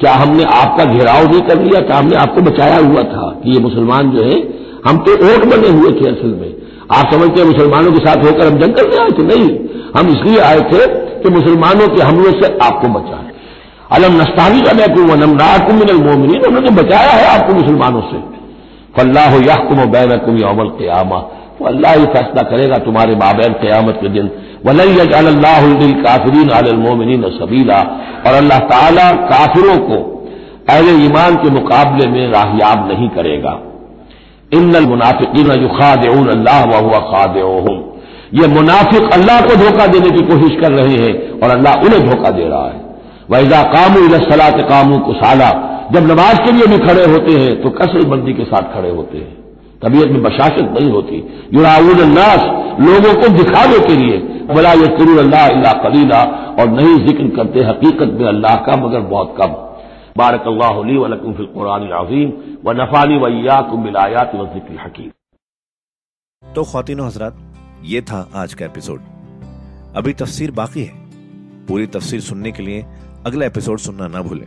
क्या 0.00 0.12
हमने 0.14 0.44
आपका 0.56 0.84
घेराव 0.84 1.24
नहीं 1.24 1.40
कर 1.40 1.60
लिया, 1.60 1.80
क्या 1.80 1.96
हमने 1.96 2.16
आपको 2.16 2.42
बचाया 2.42 2.76
हुआ 2.78 3.02
था 3.02 3.28
कि 3.44 3.52
ये 3.52 3.60
मुसलमान 3.60 4.10
जो 4.10 4.22
है, 4.22 4.38
हम 4.86 4.98
तो 4.98 5.12
ओट 5.28 5.44
बने 5.44 5.68
हुए 5.68 5.92
थे 5.92 6.10
असल 6.10 6.34
में। 6.40 6.54
आप 6.92 7.12
समझते 7.12 7.40
हैं 7.40 7.46
मुसलमानों 7.48 7.92
के 7.92 7.98
साथ 7.98 8.24
होकर 8.24 8.46
हम 8.46 8.58
जंगल 8.58 8.88
में 8.90 8.98
आए 8.98 9.10
थे? 9.10 9.22
नहीं। 9.22 9.48
हम 9.96 10.08
इसलिए 10.08 10.38
आए 10.40 10.60
थे 10.70 10.86
कि 11.22 11.30
मुसलमानों 11.30 11.88
के 11.88 12.02
हमलों 12.02 12.32
से 12.32 12.58
आपको 12.62 12.88
बचाए 12.88 13.24
अलम 13.92 14.16
नस्तानी 14.20 14.60
का 14.60 14.72
मैं 14.72 14.88
कहूँ 14.94 15.16
नम 15.16 15.34
नाकुम 15.36 15.76
मिनल 15.76 16.02
मोमिन 16.04 16.44
उन्होंने 16.46 16.70
बचाया 16.82 17.10
है 17.10 17.26
आपको 17.38 17.54
मुसलमानों 17.54 18.00
से। 18.00 18.18
फल्लाह 18.96 19.34
याकुम 19.46 19.84
बैनकुम 19.92 20.36
यौमल 20.38 20.68
क्यामा 20.78 21.18
तो 21.58 21.64
अल्लाह 21.64 21.92
ही 21.94 22.06
फैसला 22.14 22.42
करेगा 22.50 22.78
तुम्हारे 22.84 23.14
बाबैन 23.22 23.52
क्यामत 23.60 23.98
के 24.00 24.08
दिन 24.16 24.30
वल्लादिल 24.66 25.92
काफरीन 26.02 26.50
आलमोमिन 26.58 27.22
सबीला 27.38 27.78
और 28.26 28.34
अल्लाह 28.34 28.58
ताला 28.72 29.10
काफिरों 29.30 29.76
को 29.88 29.98
अहले 30.70 30.92
ईमान 31.04 31.36
के 31.42 31.50
मुकाबले 31.50 32.06
में 32.10 32.24
राहयाब 32.30 32.88
नहीं 32.90 33.08
करेगा 33.16 33.54
इन 34.52 34.76
मुनाफिकीन 34.88 35.52
युखाद 35.62 36.06
अल्लाह 36.08 36.64
वह 36.72 36.98
खाद 37.10 37.36
ये 38.34 38.46
मुनाफिक 38.48 39.12
अल्लाह 39.12 39.40
को 39.40 39.56
धोखा 39.56 39.86
देने 39.86 40.10
की 40.10 40.22
कोशिश 40.26 40.56
कर 40.60 40.72
रहे 40.72 40.96
हैं 41.02 41.14
और 41.40 41.50
अल्लाह 41.50 41.84
उन्हें 41.86 42.00
धोखा 42.08 42.30
दे 42.38 42.48
रहा 42.48 42.66
है 42.66 42.84
वैजा 43.30 43.62
कामू 43.72 44.08
सलात 44.24 44.60
कामू 44.70 44.98
कुसाला 45.06 45.50
जब 45.92 46.06
नमाज़ 46.06 46.38
के 46.44 46.52
लिए 46.52 46.66
भी 46.66 46.78
खड़े 46.80 47.04
होते 47.06 47.32
हैं 47.34 47.50
तो 47.62 47.70
कसर 47.72 48.04
बंदी 48.08 48.32
के 48.34 48.44
साथ 48.46 48.72
खड़े 48.74 48.90
होते 48.90 49.18
हैं। 49.18 49.34
तबीयत 49.82 50.10
में 50.10 50.22
बशाशत 50.22 50.72
नहीं 50.72 50.90
होती। 50.92 51.16
युराउन 51.54 52.00
नास 52.12 52.42
लोगों 52.80 53.12
को 53.14 53.28
दिखावे 53.36 53.78
के 53.86 53.94
लिए 53.96 54.18
बला 54.48 54.72
ये 54.74 54.86
कुरु 54.96 55.16
अल्लाह 55.18 55.46
अल्लाह 55.48 55.72
कलीला, 55.82 56.22
और 56.52 56.68
नहीं 56.70 56.96
ज़िक्र 57.06 57.28
करते 57.36 57.64
हकीकत 57.64 58.12
में 58.20 58.26
अल्लाह 58.28 58.54
का, 58.66 58.76
मगर 58.76 59.00
बहुत 59.06 59.34
कम। 59.38 59.54
बारक 60.16 60.46
अल्लाह 60.46 60.78
वलकुम 60.98 61.32
फिल 61.34 61.46
कुरान 61.54 61.88
अजीम, 61.94 62.32
व 62.64 62.72
नफानी 62.72 63.16
वैयाकुम 63.18 63.84
बिलायात 63.84 64.34
व 64.34 64.46
ज़िक्र 64.54 64.78
हकीम। 64.84 65.10
तो 66.42 66.64
खातिन 66.64 67.00
हजरात, 67.00 67.36
ये 67.84 68.00
था 68.02 68.28
आज 68.36 68.54
का 68.54 68.64
एपिसोड। 68.64 69.00
अभी 69.96 70.12
तफसीर 70.14 70.50
बाकी 70.52 70.84
है। 70.84 70.94
पूरी 71.68 71.86
तफसीर 71.88 72.20
सुनने 72.22 72.52
के 72.52 72.62
लिए 72.62 72.84
अगला 73.26 73.46
एपिसोड 73.46 73.78
सुनना 73.80 74.08
ना 74.08 74.22
भूलें। 74.22 74.46